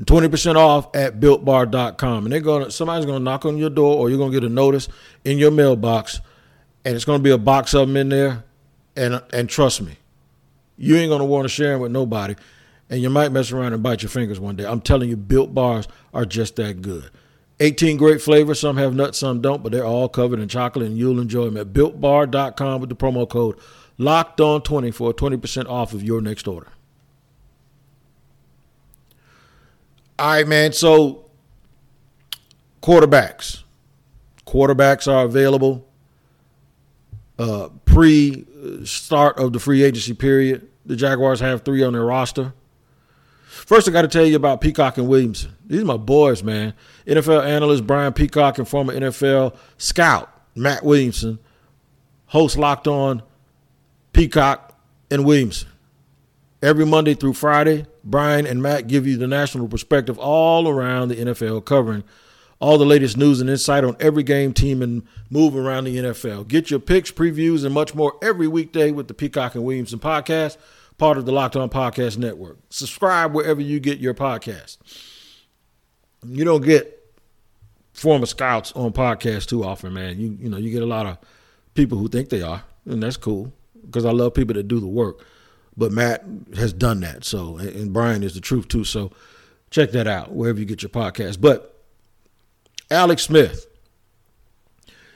20% 0.04 0.56
off 0.56 0.94
at 0.94 1.18
builtbar.com. 1.20 2.24
And 2.24 2.32
they're 2.32 2.40
gonna 2.40 2.70
somebody's 2.70 3.06
gonna 3.06 3.20
knock 3.20 3.44
on 3.44 3.56
your 3.56 3.70
door 3.70 3.96
or 3.96 4.08
you're 4.08 4.18
gonna 4.18 4.32
get 4.32 4.44
a 4.44 4.48
notice 4.48 4.88
in 5.24 5.38
your 5.38 5.50
mailbox, 5.50 6.20
and 6.84 6.94
it's 6.94 7.04
gonna 7.04 7.22
be 7.22 7.30
a 7.30 7.38
box 7.38 7.74
of 7.74 7.88
them 7.88 7.96
in 7.96 8.08
there. 8.08 8.44
And 8.96 9.22
and 9.32 9.48
trust 9.48 9.82
me, 9.82 9.96
you 10.76 10.96
ain't 10.96 11.10
gonna 11.10 11.24
want 11.24 11.44
to 11.44 11.48
share 11.48 11.72
them 11.72 11.80
with 11.80 11.92
nobody. 11.92 12.34
And 12.90 13.02
you 13.02 13.10
might 13.10 13.32
mess 13.32 13.52
around 13.52 13.74
and 13.74 13.82
bite 13.82 14.02
your 14.02 14.08
fingers 14.08 14.40
one 14.40 14.56
day. 14.56 14.64
I'm 14.64 14.80
telling 14.80 15.10
you, 15.10 15.16
built 15.16 15.54
bars 15.54 15.86
are 16.14 16.24
just 16.24 16.56
that 16.56 16.80
good. 16.80 17.10
18 17.60 17.96
great 17.98 18.22
flavors. 18.22 18.60
Some 18.60 18.78
have 18.78 18.94
nuts, 18.94 19.18
some 19.18 19.42
don't, 19.42 19.62
but 19.62 19.72
they're 19.72 19.84
all 19.84 20.08
covered 20.08 20.38
in 20.38 20.48
chocolate, 20.48 20.86
and 20.86 20.96
you'll 20.96 21.20
enjoy 21.20 21.44
them 21.44 21.56
at 21.58 21.72
builtbar.com 21.74 22.80
with 22.80 22.88
the 22.88 22.96
promo 22.96 23.28
code 23.28 23.58
locked 23.98 24.40
on 24.40 24.62
20 24.62 24.90
for 24.92 25.12
20% 25.12 25.68
off 25.68 25.92
of 25.92 26.02
your 26.02 26.20
next 26.20 26.48
order. 26.48 26.68
All 30.18 30.26
right, 30.26 30.46
man. 30.46 30.72
So 30.72 31.26
quarterbacks. 32.82 33.62
Quarterbacks 34.46 35.10
are 35.12 35.24
available 35.24 35.86
uh, 37.38 37.68
pre 37.84 38.46
start 38.84 39.38
of 39.38 39.52
the 39.52 39.60
free 39.60 39.82
agency 39.82 40.14
period. 40.14 40.68
The 40.86 40.96
Jaguars 40.96 41.40
have 41.40 41.62
three 41.62 41.82
on 41.82 41.92
their 41.92 42.04
roster. 42.04 42.54
First, 43.46 43.88
I 43.88 43.92
got 43.92 44.02
to 44.02 44.08
tell 44.08 44.24
you 44.24 44.36
about 44.36 44.60
Peacock 44.60 44.96
and 44.96 45.08
Williamson. 45.08 45.54
These 45.66 45.82
are 45.82 45.84
my 45.84 45.98
boys, 45.98 46.42
man. 46.42 46.72
NFL 47.06 47.44
analyst 47.44 47.86
Brian 47.86 48.12
Peacock 48.14 48.58
and 48.58 48.66
former 48.66 48.94
NFL 48.94 49.56
scout 49.76 50.32
Matt 50.54 50.84
Williamson 50.84 51.38
host 52.26 52.56
Locked 52.56 52.86
On 52.88 53.22
Peacock 54.12 54.78
and 55.10 55.24
Williamson. 55.24 55.68
Every 56.60 56.84
Monday 56.84 57.14
through 57.14 57.34
Friday, 57.34 57.86
Brian 58.02 58.46
and 58.46 58.60
Matt 58.60 58.88
give 58.88 59.06
you 59.06 59.16
the 59.16 59.28
national 59.28 59.68
perspective 59.68 60.18
all 60.18 60.68
around 60.68 61.08
the 61.08 61.16
NFL, 61.16 61.64
covering 61.64 62.02
all 62.60 62.78
the 62.78 62.84
latest 62.84 63.16
news 63.16 63.40
and 63.40 63.48
insight 63.48 63.84
on 63.84 63.96
every 64.00 64.24
game, 64.24 64.52
team, 64.52 64.82
and 64.82 65.06
move 65.30 65.54
around 65.54 65.84
the 65.84 65.96
NFL. 65.96 66.48
Get 66.48 66.70
your 66.70 66.80
picks, 66.80 67.12
previews, 67.12 67.64
and 67.64 67.72
much 67.72 67.94
more 67.94 68.14
every 68.22 68.48
weekday 68.48 68.90
with 68.90 69.06
the 69.06 69.14
Peacock 69.14 69.54
and 69.54 69.64
Williamson 69.64 70.00
podcast, 70.00 70.56
part 70.96 71.16
of 71.16 71.26
the 71.26 71.32
Locked 71.32 71.54
On 71.54 71.70
Podcast 71.70 72.18
Network. 72.18 72.58
Subscribe 72.70 73.32
wherever 73.32 73.60
you 73.60 73.78
get 73.78 73.98
your 73.98 74.14
podcast. 74.14 74.78
You 76.26 76.44
don't 76.44 76.62
get 76.62 76.98
former 77.92 78.26
scouts 78.26 78.72
on 78.72 78.92
podcasts 78.92 79.46
too 79.46 79.62
often, 79.62 79.92
man. 79.92 80.18
You 80.18 80.36
you 80.40 80.48
know 80.48 80.56
you 80.56 80.70
get 80.72 80.82
a 80.82 80.86
lot 80.86 81.06
of 81.06 81.18
people 81.74 81.98
who 81.98 82.08
think 82.08 82.30
they 82.30 82.42
are, 82.42 82.64
and 82.84 83.00
that's 83.00 83.16
cool 83.16 83.52
because 83.86 84.04
I 84.04 84.10
love 84.10 84.34
people 84.34 84.54
that 84.54 84.66
do 84.66 84.80
the 84.80 84.88
work. 84.88 85.24
But 85.78 85.92
Matt 85.92 86.24
has 86.56 86.72
done 86.72 87.00
that. 87.00 87.24
So, 87.24 87.56
and 87.56 87.92
Brian 87.92 88.22
is 88.24 88.34
the 88.34 88.40
truth 88.40 88.68
too. 88.68 88.84
So, 88.84 89.12
check 89.70 89.92
that 89.92 90.08
out 90.08 90.32
wherever 90.32 90.58
you 90.58 90.66
get 90.66 90.82
your 90.82 90.90
podcast. 90.90 91.40
But 91.40 91.82
Alex 92.90 93.22
Smith, 93.22 93.66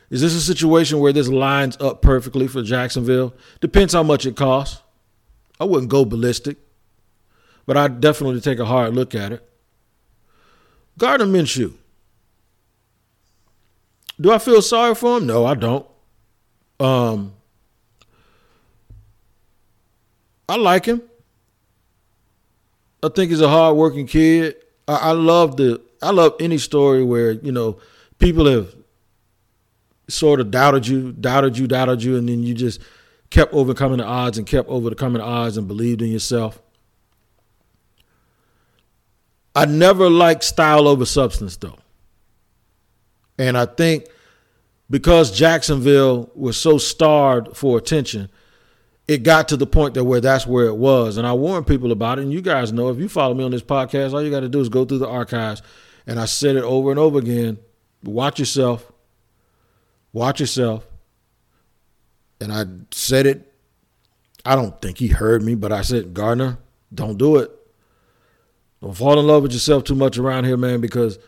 is 0.09 0.21
this 0.21 0.35
a 0.35 0.41
situation 0.41 1.01
where 1.01 1.13
this 1.13 1.29
lines 1.29 1.77
up 1.81 2.01
perfectly 2.01 2.47
for 2.47 2.63
Jacksonville? 2.63 3.35
Depends 3.61 3.93
how 3.93 4.05
much 4.05 4.25
it 4.25 4.37
costs. 4.37 4.81
I 5.59 5.65
wouldn't 5.65 5.91
go 5.91 6.05
ballistic, 6.05 6.59
but 7.67 7.77
I'd 7.77 8.01
definitely 8.01 8.41
take 8.41 8.59
a 8.59 8.65
hard 8.65 8.95
look 8.95 9.15
at 9.15 9.33
it. 9.33 9.49
Gardner 10.99 11.27
Minshew. 11.27 11.75
Do 14.21 14.31
I 14.31 14.39
feel 14.39 14.63
sorry 14.63 14.95
for 14.95 15.19
him? 15.19 15.27
No, 15.27 15.45
I 15.45 15.55
don't. 15.55 15.87
Um, 16.79 17.35
I 20.49 20.57
like 20.57 20.85
him. 20.85 21.03
I 23.03 23.09
think 23.09 23.31
he's 23.31 23.41
a 23.41 23.49
hardworking 23.49 24.07
kid. 24.07 24.57
I, 24.87 24.95
I 24.95 25.11
love 25.13 25.57
the 25.57 25.81
I 26.03 26.11
love 26.11 26.35
any 26.41 26.59
story 26.59 27.03
where 27.03 27.33
you 27.33 27.53
know 27.53 27.79
people 28.19 28.47
have 28.47 28.75
sort 30.09 30.41
of 30.41 30.51
doubted 30.51 30.87
you, 30.87 31.13
doubted 31.13 31.57
you, 31.57 31.67
doubted 31.67 32.03
you, 32.03 32.17
and 32.17 32.29
then 32.29 32.43
you 32.43 32.55
just 32.55 32.81
kept 33.31 33.53
overcoming 33.55 33.99
the 33.99 34.05
odds 34.05 34.39
and 34.39 34.47
kept 34.47 34.69
overcoming 34.69 35.21
the 35.21 35.25
odds 35.25 35.57
and 35.57 35.67
believed 35.67 36.03
in 36.03 36.09
yourself. 36.09 36.61
I 39.55 39.65
never 39.67 40.09
liked 40.09 40.45
style 40.45 40.89
over 40.89 41.05
substance 41.05 41.57
though. 41.57 41.79
And 43.39 43.57
I 43.57 43.67
think 43.67 44.07
because 44.91 45.31
Jacksonville 45.37 46.31
was 46.35 46.57
so 46.57 46.79
starved 46.79 47.57
for 47.57 47.79
attention, 47.79 48.29
it 49.13 49.23
got 49.23 49.49
to 49.49 49.57
the 49.57 49.67
point 49.67 49.95
that 49.95 50.05
where 50.05 50.21
that's 50.21 50.47
where 50.47 50.67
it 50.67 50.77
was. 50.77 51.17
And 51.17 51.27
I 51.27 51.33
warned 51.35 51.67
people 51.67 51.93
about 51.93 52.19
it. 52.19 52.23
And 52.23 52.33
you 52.33 52.41
guys 52.41 52.73
know 52.73 52.89
if 52.89 52.99
you 52.99 53.09
follow 53.09 53.35
me 53.35 53.45
on 53.45 53.51
this 53.51 53.63
podcast, 53.63 54.13
all 54.13 54.23
you 54.23 54.31
got 54.31 54.41
to 54.41 54.49
do 54.49 54.61
is 54.61 54.69
go 54.69 54.85
through 54.85 54.99
the 54.99 55.09
archives. 55.09 55.63
And 56.07 56.19
I 56.19 56.25
said 56.25 56.57
it 56.57 56.65
over 56.65 56.91
and 56.91 56.99
over 56.99 57.19
again. 57.19 57.59
Watch 58.03 58.39
yourself. 58.39 58.91
Watch 60.13 60.41
yourself. 60.41 60.87
And 62.41 62.53
I 62.53 62.65
said 62.91 63.27
it. 63.27 63.53
I 64.45 64.57
don't 64.57 64.81
think 64.83 64.99
he 64.99 65.07
heard 65.09 65.43
me, 65.43 65.55
but 65.55 65.71
I 65.71 65.83
said, 65.83 66.15
Gardner, 66.15 66.59
don't 66.93 67.17
do 67.17 67.37
it. 67.37 67.51
Don't 68.81 68.97
fall 68.97 69.21
in 69.21 69.27
love 69.27 69.45
with 69.45 69.53
yourself 69.53 69.85
too 69.85 69.95
much 69.95 70.19
around 70.19 70.45
here, 70.45 70.57
man, 70.57 70.81
because 70.81 71.19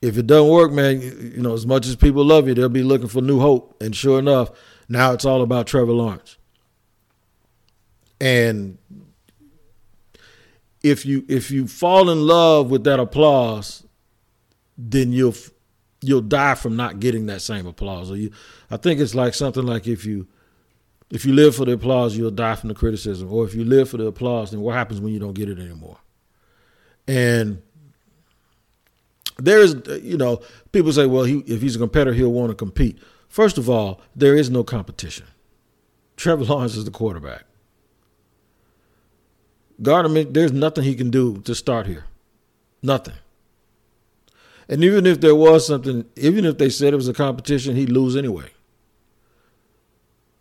if 0.00 0.16
it 0.16 0.26
doesn't 0.26 0.50
work, 0.50 0.72
man, 0.72 1.02
you 1.02 1.42
know, 1.42 1.52
as 1.52 1.66
much 1.66 1.86
as 1.86 1.96
people 1.96 2.24
love 2.24 2.48
you, 2.48 2.54
they'll 2.54 2.70
be 2.70 2.82
looking 2.82 3.08
for 3.08 3.20
new 3.20 3.38
hope. 3.40 3.76
And 3.82 3.94
sure 3.94 4.18
enough, 4.18 4.50
now 4.88 5.12
it's 5.12 5.26
all 5.26 5.42
about 5.42 5.66
Trevor 5.66 5.92
Lawrence. 5.92 6.38
And 8.20 8.78
if 10.82 11.06
you 11.06 11.24
if 11.28 11.50
you 11.50 11.66
fall 11.66 12.10
in 12.10 12.26
love 12.26 12.70
with 12.70 12.84
that 12.84 13.00
applause, 13.00 13.86
then 14.76 15.12
you'll 15.12 15.34
you'll 16.02 16.20
die 16.20 16.54
from 16.54 16.76
not 16.76 17.00
getting 17.00 17.26
that 17.26 17.42
same 17.42 17.66
applause. 17.66 18.10
Or 18.10 18.16
you, 18.16 18.30
I 18.70 18.76
think 18.76 19.00
it's 19.00 19.14
like 19.14 19.34
something 19.34 19.64
like 19.64 19.86
if 19.86 20.04
you 20.04 20.26
if 21.10 21.24
you 21.24 21.32
live 21.32 21.56
for 21.56 21.64
the 21.64 21.72
applause, 21.72 22.16
you'll 22.16 22.30
die 22.30 22.54
from 22.54 22.68
the 22.68 22.74
criticism. 22.74 23.32
Or 23.32 23.44
if 23.44 23.54
you 23.54 23.64
live 23.64 23.88
for 23.88 23.96
the 23.96 24.06
applause, 24.06 24.52
then 24.52 24.60
what 24.60 24.74
happens 24.74 25.00
when 25.00 25.12
you 25.12 25.18
don't 25.18 25.34
get 25.34 25.48
it 25.48 25.58
anymore? 25.58 25.98
And 27.08 27.62
there 29.38 29.60
is, 29.60 29.74
you 30.02 30.16
know, 30.16 30.40
people 30.70 30.92
say, 30.92 31.06
well, 31.06 31.24
he, 31.24 31.38
if 31.40 31.62
he's 31.62 31.74
a 31.74 31.78
competitor, 31.80 32.12
he'll 32.12 32.32
want 32.32 32.50
to 32.50 32.54
compete. 32.54 32.98
First 33.28 33.58
of 33.58 33.68
all, 33.68 34.00
there 34.14 34.36
is 34.36 34.50
no 34.50 34.62
competition. 34.62 35.26
Trevor 36.16 36.44
Lawrence 36.44 36.76
is 36.76 36.84
the 36.84 36.90
quarterback. 36.90 37.44
Gardner, 39.82 40.24
there's 40.24 40.52
nothing 40.52 40.84
he 40.84 40.94
can 40.94 41.10
do 41.10 41.38
to 41.42 41.54
start 41.54 41.86
here. 41.86 42.04
Nothing. 42.82 43.14
And 44.68 44.84
even 44.84 45.06
if 45.06 45.20
there 45.20 45.34
was 45.34 45.66
something, 45.66 46.04
even 46.16 46.44
if 46.44 46.58
they 46.58 46.70
said 46.70 46.92
it 46.92 46.96
was 46.96 47.08
a 47.08 47.12
competition, 47.12 47.74
he'd 47.76 47.90
lose 47.90 48.16
anyway. 48.16 48.50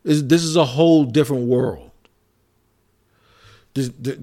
It's, 0.03 0.21
this 0.21 0.43
is 0.43 0.55
a 0.55 0.65
whole 0.65 1.03
different 1.03 1.47
world. 1.47 1.91
This, 3.73 3.89
this, 3.99 4.17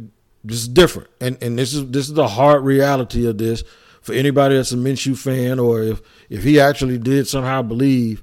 this 0.45 0.59
is 0.59 0.69
different, 0.69 1.09
and 1.21 1.37
and 1.43 1.59
this 1.59 1.75
is 1.75 1.91
this 1.91 2.07
is 2.07 2.15
the 2.15 2.29
hard 2.29 2.65
reality 2.65 3.27
of 3.27 3.39
this 3.39 3.65
for 4.01 4.13
anybody 4.13 4.55
that's 4.55 4.71
a 4.71 4.77
Minshew 4.77 5.17
fan, 5.17 5.59
or 5.59 5.83
if 5.83 6.01
if 6.31 6.45
he 6.45 6.61
actually 6.61 6.99
did 6.99 7.27
somehow 7.27 7.63
believe. 7.63 8.23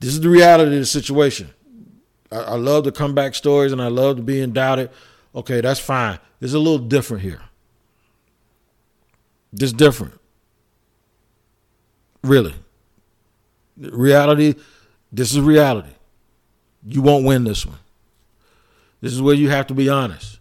This 0.00 0.12
is 0.12 0.20
the 0.20 0.28
reality 0.28 0.74
of 0.74 0.80
the 0.80 0.86
situation. 0.86 1.48
I, 2.30 2.36
I 2.36 2.54
love 2.56 2.84
the 2.84 2.92
comeback 2.92 3.34
stories, 3.34 3.72
and 3.72 3.80
I 3.80 3.88
love 3.88 4.16
the 4.16 4.22
being 4.22 4.52
doubted. 4.52 4.90
Okay, 5.34 5.60
that's 5.60 5.80
fine. 5.80 6.18
It's 6.40 6.54
a 6.54 6.58
little 6.58 6.78
different 6.78 7.22
here. 7.22 7.42
This 9.52 9.72
different. 9.72 10.20
Really. 12.22 12.54
Reality, 13.76 14.54
this 15.12 15.32
is 15.32 15.40
reality. 15.40 15.90
You 16.86 17.02
won't 17.02 17.24
win 17.24 17.44
this 17.44 17.66
one. 17.66 17.78
This 19.00 19.12
is 19.12 19.20
where 19.20 19.34
you 19.34 19.50
have 19.50 19.66
to 19.68 19.74
be 19.74 19.88
honest. 19.88 20.38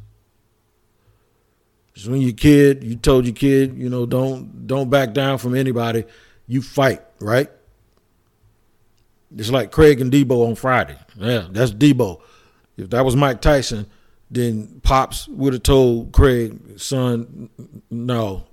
Just 1.94 2.08
when 2.08 2.22
you're 2.22 2.34
kid, 2.34 2.84
you 2.84 2.96
told 2.96 3.26
your 3.26 3.36
kid, 3.36 3.78
you 3.78 3.90
know, 3.90 4.06
don't 4.06 4.66
don't 4.68 4.90
back 4.90 5.14
down 5.14 5.38
from 5.38 5.56
anybody. 5.56 6.06
You 6.48 6.62
fight, 6.62 7.02
right? 7.20 7.50
It's 9.36 9.50
like 9.50 9.72
Craig 9.72 10.02
and 10.02 10.12
Deebo 10.12 10.48
on 10.48 10.56
Friday. 10.56 10.98
Yeah, 11.16 11.48
that's 11.50 11.72
Deebo. 11.72 12.22
If 12.78 12.90
that 12.92 13.06
was 13.06 13.16
Mike 13.16 13.42
Tyson, 13.42 13.88
then 14.34 14.82
Pops 14.84 15.28
would 15.28 15.54
have 15.54 15.64
told 15.64 16.12
Craig, 16.12 16.80
son, 16.80 17.50
no. 17.90 18.46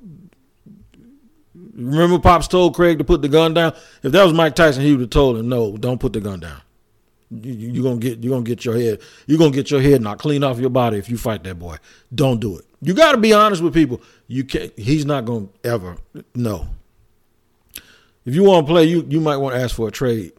Remember 1.74 2.18
Pops 2.18 2.48
told 2.48 2.74
Craig 2.74 2.98
to 2.98 3.04
put 3.04 3.22
the 3.22 3.28
gun 3.28 3.54
down? 3.54 3.72
If 4.02 4.12
that 4.12 4.24
was 4.24 4.32
Mike 4.32 4.54
Tyson, 4.54 4.82
he 4.82 4.92
would 4.92 5.00
have 5.00 5.10
told 5.10 5.38
him, 5.38 5.48
no, 5.48 5.76
don't 5.76 5.98
put 6.00 6.12
the 6.12 6.20
gun 6.20 6.40
down. 6.40 6.60
You, 7.30 7.80
are 7.80 7.84
gonna 7.84 8.00
get 8.00 8.18
you're 8.18 8.32
gonna 8.32 8.42
get 8.42 8.64
your 8.64 8.76
head 8.76 9.00
you're 9.28 9.38
gonna 9.38 9.52
get 9.52 9.70
your 9.70 9.80
head 9.80 10.02
knocked 10.02 10.20
clean 10.20 10.42
off 10.42 10.58
your 10.58 10.68
body 10.68 10.98
if 10.98 11.08
you 11.08 11.16
fight 11.16 11.44
that 11.44 11.60
boy. 11.60 11.76
Don't 12.12 12.40
do 12.40 12.58
it. 12.58 12.64
You 12.82 12.92
got 12.92 13.12
to 13.12 13.18
be 13.18 13.32
honest 13.32 13.62
with 13.62 13.72
people. 13.72 14.00
You 14.26 14.42
can't. 14.42 14.76
He's 14.76 15.04
not 15.04 15.26
gonna 15.26 15.46
ever. 15.62 15.96
No. 16.34 16.68
If 18.24 18.34
you 18.34 18.42
want 18.42 18.66
to 18.66 18.72
play, 18.72 18.84
you 18.84 19.06
you 19.08 19.20
might 19.20 19.36
want 19.36 19.54
to 19.54 19.60
ask 19.60 19.76
for 19.76 19.86
a 19.86 19.92
trade. 19.92 20.32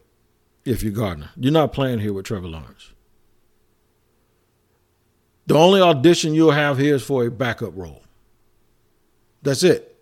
If 0.66 0.82
you're 0.82 0.92
Gardner, 0.92 1.30
you're 1.36 1.52
not 1.52 1.72
playing 1.72 2.00
here 2.00 2.12
with 2.12 2.26
Trevor 2.26 2.46
Lawrence. 2.46 2.92
The 5.52 5.58
only 5.58 5.82
audition 5.82 6.32
you'll 6.32 6.52
have 6.52 6.78
here 6.78 6.94
is 6.94 7.02
for 7.02 7.26
a 7.26 7.30
backup 7.30 7.76
role. 7.76 8.00
That's 9.42 9.62
it. 9.62 9.94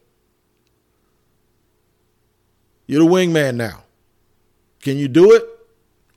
You're 2.87 3.03
the 3.03 3.11
wingman 3.11 3.57
now. 3.57 3.83
Can 4.81 4.97
you 4.97 5.09
do 5.09 5.33
it 5.33 5.43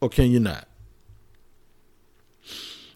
or 0.02 0.10
can 0.10 0.30
you 0.30 0.40
not? 0.40 0.68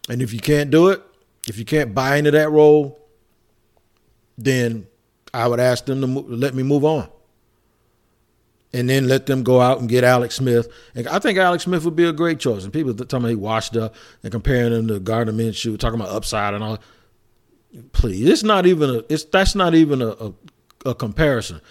And 0.09 0.21
if 0.21 0.31
you 0.31 0.39
can't 0.39 0.69
do 0.69 0.89
it, 0.89 1.01
if 1.47 1.57
you 1.57 1.65
can't 1.65 1.95
buy 1.95 2.17
into 2.17 2.29
that 2.29 2.51
role, 2.51 3.03
then 4.37 4.85
I 5.33 5.47
would 5.47 5.59
ask 5.59 5.85
them 5.85 6.01
to 6.01 6.07
let 6.07 6.53
me 6.53 6.61
move 6.61 6.85
on. 6.85 7.09
And 8.73 8.89
then 8.89 9.07
let 9.07 9.27
them 9.27 9.43
go 9.43 9.61
out 9.61 9.79
and 9.79 9.87
get 9.87 10.03
Alex 10.03 10.35
Smith. 10.35 10.67
And 10.93 11.07
I 11.07 11.19
think 11.19 11.37
Alex 11.37 11.63
Smith 11.63 11.85
would 11.85 11.95
be 11.95 12.03
a 12.03 12.11
great 12.11 12.39
choice. 12.39 12.65
And 12.65 12.73
people 12.73 12.93
talking 12.93 13.19
about 13.19 13.29
he 13.29 13.35
washed 13.35 13.77
up 13.77 13.95
and 14.23 14.31
comparing 14.31 14.73
him 14.73 14.87
to 14.89 14.99
Gardner 14.99 15.31
Minshew, 15.31 15.79
talking 15.79 15.99
about 15.99 16.13
upside 16.13 16.53
and 16.53 16.63
all. 16.63 16.79
Please, 17.93 18.27
it's 18.27 18.43
not 18.43 18.65
even 18.65 18.89
a. 18.89 19.03
It's 19.09 19.23
that's 19.23 19.55
not 19.55 19.73
even 19.73 20.01
a, 20.01 20.09
a, 20.09 20.33
a 20.85 20.95
comparison 20.95 21.61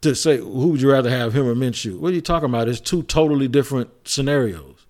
to 0.00 0.14
say 0.14 0.38
who 0.38 0.68
would 0.68 0.80
you 0.80 0.90
rather 0.90 1.10
have 1.10 1.34
him 1.34 1.46
or 1.46 1.54
Minshew? 1.54 1.98
What 1.98 2.12
are 2.12 2.14
you 2.14 2.20
talking 2.20 2.48
about? 2.48 2.68
It's 2.68 2.80
two 2.80 3.02
totally 3.02 3.48
different 3.48 3.90
scenarios. 4.04 4.86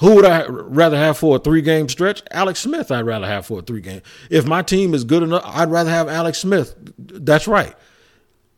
Who 0.00 0.14
would 0.16 0.26
I 0.26 0.46
rather 0.46 0.96
have 0.96 1.16
for 1.16 1.36
a 1.36 1.38
three 1.38 1.62
game 1.62 1.88
stretch? 1.88 2.22
Alex 2.30 2.60
Smith, 2.60 2.90
I'd 2.90 3.06
rather 3.06 3.26
have 3.26 3.46
for 3.46 3.60
a 3.60 3.62
three 3.62 3.80
game. 3.80 4.02
If 4.30 4.46
my 4.46 4.62
team 4.62 4.92
is 4.92 5.04
good 5.04 5.22
enough, 5.22 5.42
I'd 5.44 5.70
rather 5.70 5.90
have 5.90 6.08
Alex 6.08 6.38
Smith. 6.38 6.74
That's 6.98 7.48
right. 7.48 7.74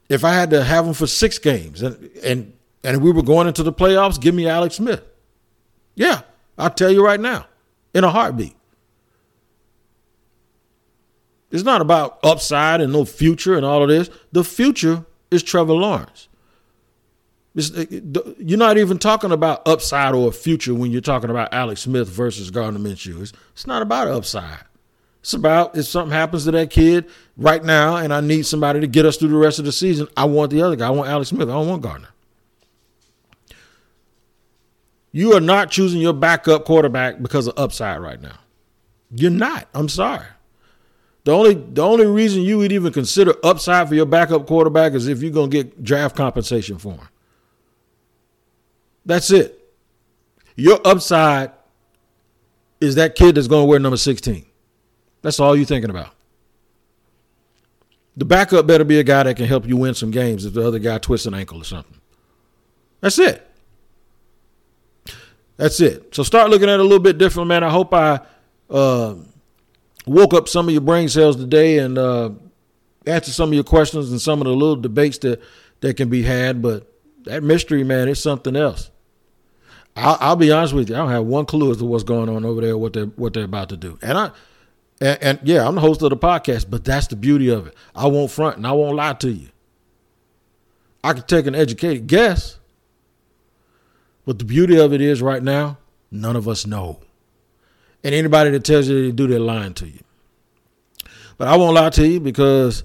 If 0.08 0.24
I 0.24 0.34
had 0.34 0.50
to 0.50 0.64
have 0.64 0.86
him 0.86 0.94
for 0.94 1.06
six 1.06 1.38
games 1.38 1.82
and 1.82 2.10
and 2.22 2.52
and 2.84 3.02
we 3.02 3.10
were 3.10 3.22
going 3.22 3.46
into 3.46 3.62
the 3.62 3.72
playoffs, 3.72 4.20
give 4.20 4.34
me 4.34 4.48
Alex 4.48 4.76
Smith. 4.76 5.02
Yeah, 5.94 6.22
I'll 6.56 6.70
tell 6.70 6.90
you 6.90 7.04
right 7.04 7.20
now, 7.20 7.46
in 7.92 8.04
a 8.04 8.10
heartbeat. 8.10 8.54
It's 11.50 11.64
not 11.64 11.80
about 11.80 12.18
upside 12.22 12.80
and 12.80 12.92
no 12.92 13.04
future 13.04 13.56
and 13.56 13.64
all 13.64 13.82
of 13.82 13.88
this. 13.88 14.10
The 14.32 14.44
future 14.44 15.04
is 15.30 15.42
Trevor 15.42 15.72
Lawrence. 15.72 16.28
Uh, 17.56 17.84
you're 18.38 18.58
not 18.58 18.78
even 18.78 18.98
talking 18.98 19.32
about 19.32 19.66
upside 19.66 20.14
or 20.14 20.30
future 20.30 20.74
when 20.74 20.90
you're 20.92 21.00
talking 21.00 21.30
about 21.30 21.52
Alex 21.52 21.82
Smith 21.82 22.08
versus 22.08 22.50
Gardner 22.50 22.78
Minshew. 22.78 23.20
It's, 23.22 23.32
it's 23.52 23.66
not 23.66 23.82
about 23.82 24.08
upside. 24.08 24.60
It's 25.20 25.34
about 25.34 25.76
if 25.76 25.86
something 25.86 26.12
happens 26.12 26.44
to 26.44 26.52
that 26.52 26.70
kid 26.70 27.08
right 27.36 27.62
now 27.62 27.96
and 27.96 28.12
I 28.14 28.20
need 28.20 28.46
somebody 28.46 28.80
to 28.80 28.86
get 28.86 29.04
us 29.04 29.16
through 29.16 29.28
the 29.28 29.36
rest 29.36 29.58
of 29.58 29.64
the 29.64 29.72
season, 29.72 30.08
I 30.16 30.24
want 30.24 30.50
the 30.50 30.62
other 30.62 30.76
guy. 30.76 30.86
I 30.86 30.90
want 30.90 31.10
Alex 31.10 31.30
Smith. 31.30 31.48
I 31.48 31.52
don't 31.52 31.68
want 31.68 31.82
Gardner. 31.82 32.08
You 35.10 35.32
are 35.34 35.40
not 35.40 35.70
choosing 35.70 36.00
your 36.00 36.12
backup 36.12 36.64
quarterback 36.64 37.20
because 37.20 37.46
of 37.46 37.58
upside 37.58 38.00
right 38.00 38.20
now. 38.20 38.38
You're 39.10 39.30
not. 39.30 39.68
I'm 39.74 39.88
sorry. 39.88 40.26
The 41.24 41.32
only 41.32 41.54
the 41.54 41.82
only 41.82 42.06
reason 42.06 42.42
you 42.42 42.58
would 42.58 42.72
even 42.72 42.92
consider 42.92 43.34
upside 43.42 43.88
for 43.88 43.94
your 43.94 44.06
backup 44.06 44.46
quarterback 44.46 44.92
is 44.92 45.08
if 45.08 45.22
you're 45.22 45.32
gonna 45.32 45.48
get 45.48 45.82
draft 45.82 46.16
compensation 46.16 46.78
for 46.78 46.92
him. 46.92 47.08
That's 49.04 49.30
it. 49.30 49.58
Your 50.54 50.80
upside 50.84 51.52
is 52.80 52.96
that 52.96 53.14
kid 53.14 53.36
that's 53.36 53.48
going 53.48 53.62
to 53.62 53.68
wear 53.68 53.78
number 53.78 53.96
16. 53.96 54.44
That's 55.22 55.40
all 55.40 55.56
you're 55.56 55.66
thinking 55.66 55.90
about. 55.90 56.14
The 58.16 58.24
backup 58.24 58.66
better 58.66 58.84
be 58.84 58.98
a 58.98 59.04
guy 59.04 59.22
that 59.22 59.36
can 59.36 59.46
help 59.46 59.66
you 59.66 59.76
win 59.76 59.94
some 59.94 60.10
games 60.10 60.44
if 60.44 60.54
the 60.54 60.66
other 60.66 60.78
guy 60.78 60.98
twists 60.98 61.26
an 61.26 61.34
ankle 61.34 61.60
or 61.60 61.64
something. 61.64 62.00
That's 63.00 63.18
it. 63.18 63.48
That's 65.56 65.80
it. 65.80 66.14
So 66.14 66.22
start 66.22 66.50
looking 66.50 66.68
at 66.68 66.74
it 66.74 66.80
a 66.80 66.84
little 66.84 66.98
bit 66.98 67.18
different, 67.18 67.48
man. 67.48 67.62
I 67.62 67.70
hope 67.70 67.94
I 67.94 68.20
uh, 68.70 69.14
woke 70.06 70.34
up 70.34 70.48
some 70.48 70.68
of 70.68 70.72
your 70.72 70.80
brain 70.80 71.08
cells 71.08 71.36
today 71.36 71.78
and 71.78 71.96
uh, 71.96 72.30
answered 73.06 73.34
some 73.34 73.50
of 73.50 73.54
your 73.54 73.64
questions 73.64 74.10
and 74.10 74.20
some 74.20 74.40
of 74.40 74.46
the 74.46 74.52
little 74.52 74.76
debates 74.76 75.18
that, 75.18 75.40
that 75.80 75.96
can 75.96 76.08
be 76.08 76.22
had. 76.22 76.62
But 76.62 76.92
that 77.24 77.42
mystery, 77.42 77.84
man, 77.84 78.08
is 78.08 78.22
something 78.22 78.56
else. 78.56 78.90
I'll, 79.96 80.16
I'll, 80.20 80.36
be 80.36 80.52
honest 80.52 80.74
with 80.74 80.88
you. 80.88 80.94
I 80.94 80.98
don't 80.98 81.10
have 81.10 81.24
one 81.24 81.44
clue 81.44 81.70
as 81.72 81.78
to 81.78 81.84
what's 81.84 82.04
going 82.04 82.28
on 82.28 82.44
over 82.44 82.60
there, 82.60 82.78
what 82.78 82.92
they're 82.92 83.06
what 83.06 83.34
they're 83.34 83.44
about 83.44 83.68
to 83.70 83.76
do. 83.76 83.98
And 84.00 84.16
I, 84.16 84.30
and, 85.00 85.22
and, 85.22 85.40
yeah, 85.44 85.66
I'm 85.66 85.76
the 85.76 85.80
host 85.80 86.02
of 86.02 86.10
the 86.10 86.16
podcast, 86.16 86.68
but 86.68 86.84
that's 86.84 87.06
the 87.06 87.16
beauty 87.16 87.48
of 87.48 87.68
it. 87.68 87.74
I 87.94 88.06
won't 88.08 88.30
front 88.30 88.56
and 88.56 88.66
I 88.66 88.72
won't 88.72 88.96
lie 88.96 89.12
to 89.14 89.30
you. 89.30 89.48
I 91.04 91.12
can 91.12 91.22
take 91.22 91.46
an 91.46 91.54
educated 91.54 92.08
guess, 92.08 92.58
but 94.26 94.38
the 94.38 94.44
beauty 94.44 94.78
of 94.78 94.92
it 94.92 95.00
is 95.00 95.22
right 95.22 95.42
now, 95.42 95.78
none 96.10 96.34
of 96.34 96.48
us 96.48 96.66
know. 96.66 97.00
And 98.02 98.14
anybody 98.14 98.50
that 98.50 98.64
tells 98.64 98.88
you 98.88 99.02
they 99.02 99.12
do, 99.12 99.26
they're 99.28 99.38
lying 99.38 99.74
to 99.74 99.86
you. 99.86 100.00
But 101.36 101.46
I 101.46 101.56
won't 101.56 101.74
lie 101.74 101.90
to 101.90 102.06
you 102.06 102.18
because 102.18 102.82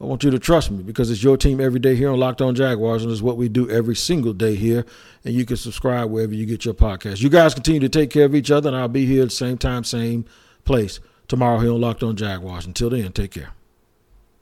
I 0.00 0.04
want 0.04 0.22
you 0.22 0.30
to 0.30 0.38
trust 0.38 0.70
me 0.70 0.84
because 0.84 1.10
it's 1.10 1.22
your 1.22 1.36
team 1.36 1.60
every 1.60 1.80
day 1.80 1.96
here 1.96 2.10
on 2.10 2.20
Locked 2.20 2.40
On 2.40 2.54
Jaguars, 2.54 3.02
and 3.02 3.10
it's 3.10 3.22
what 3.22 3.36
we 3.36 3.48
do 3.48 3.68
every 3.68 3.96
single 3.96 4.32
day 4.32 4.54
here. 4.54 4.86
And 5.24 5.34
you 5.34 5.44
can 5.44 5.56
subscribe 5.56 6.10
wherever 6.10 6.34
you 6.34 6.46
get 6.46 6.64
your 6.64 6.74
podcast. 6.74 7.20
You 7.20 7.28
guys 7.28 7.54
continue 7.54 7.80
to 7.80 7.88
take 7.88 8.10
care 8.10 8.24
of 8.24 8.34
each 8.36 8.52
other, 8.52 8.68
and 8.68 8.76
I'll 8.76 8.86
be 8.86 9.04
here 9.04 9.22
at 9.22 9.30
the 9.30 9.34
same 9.34 9.58
time, 9.58 9.82
same 9.82 10.24
place 10.64 11.00
tomorrow 11.28 11.58
here 11.58 11.72
on 11.72 11.80
Locked 11.80 12.02
On 12.02 12.16
Jaguars. 12.16 12.66
Until 12.66 12.90
then, 12.90 13.12
take 13.12 13.32
care. 13.32 13.52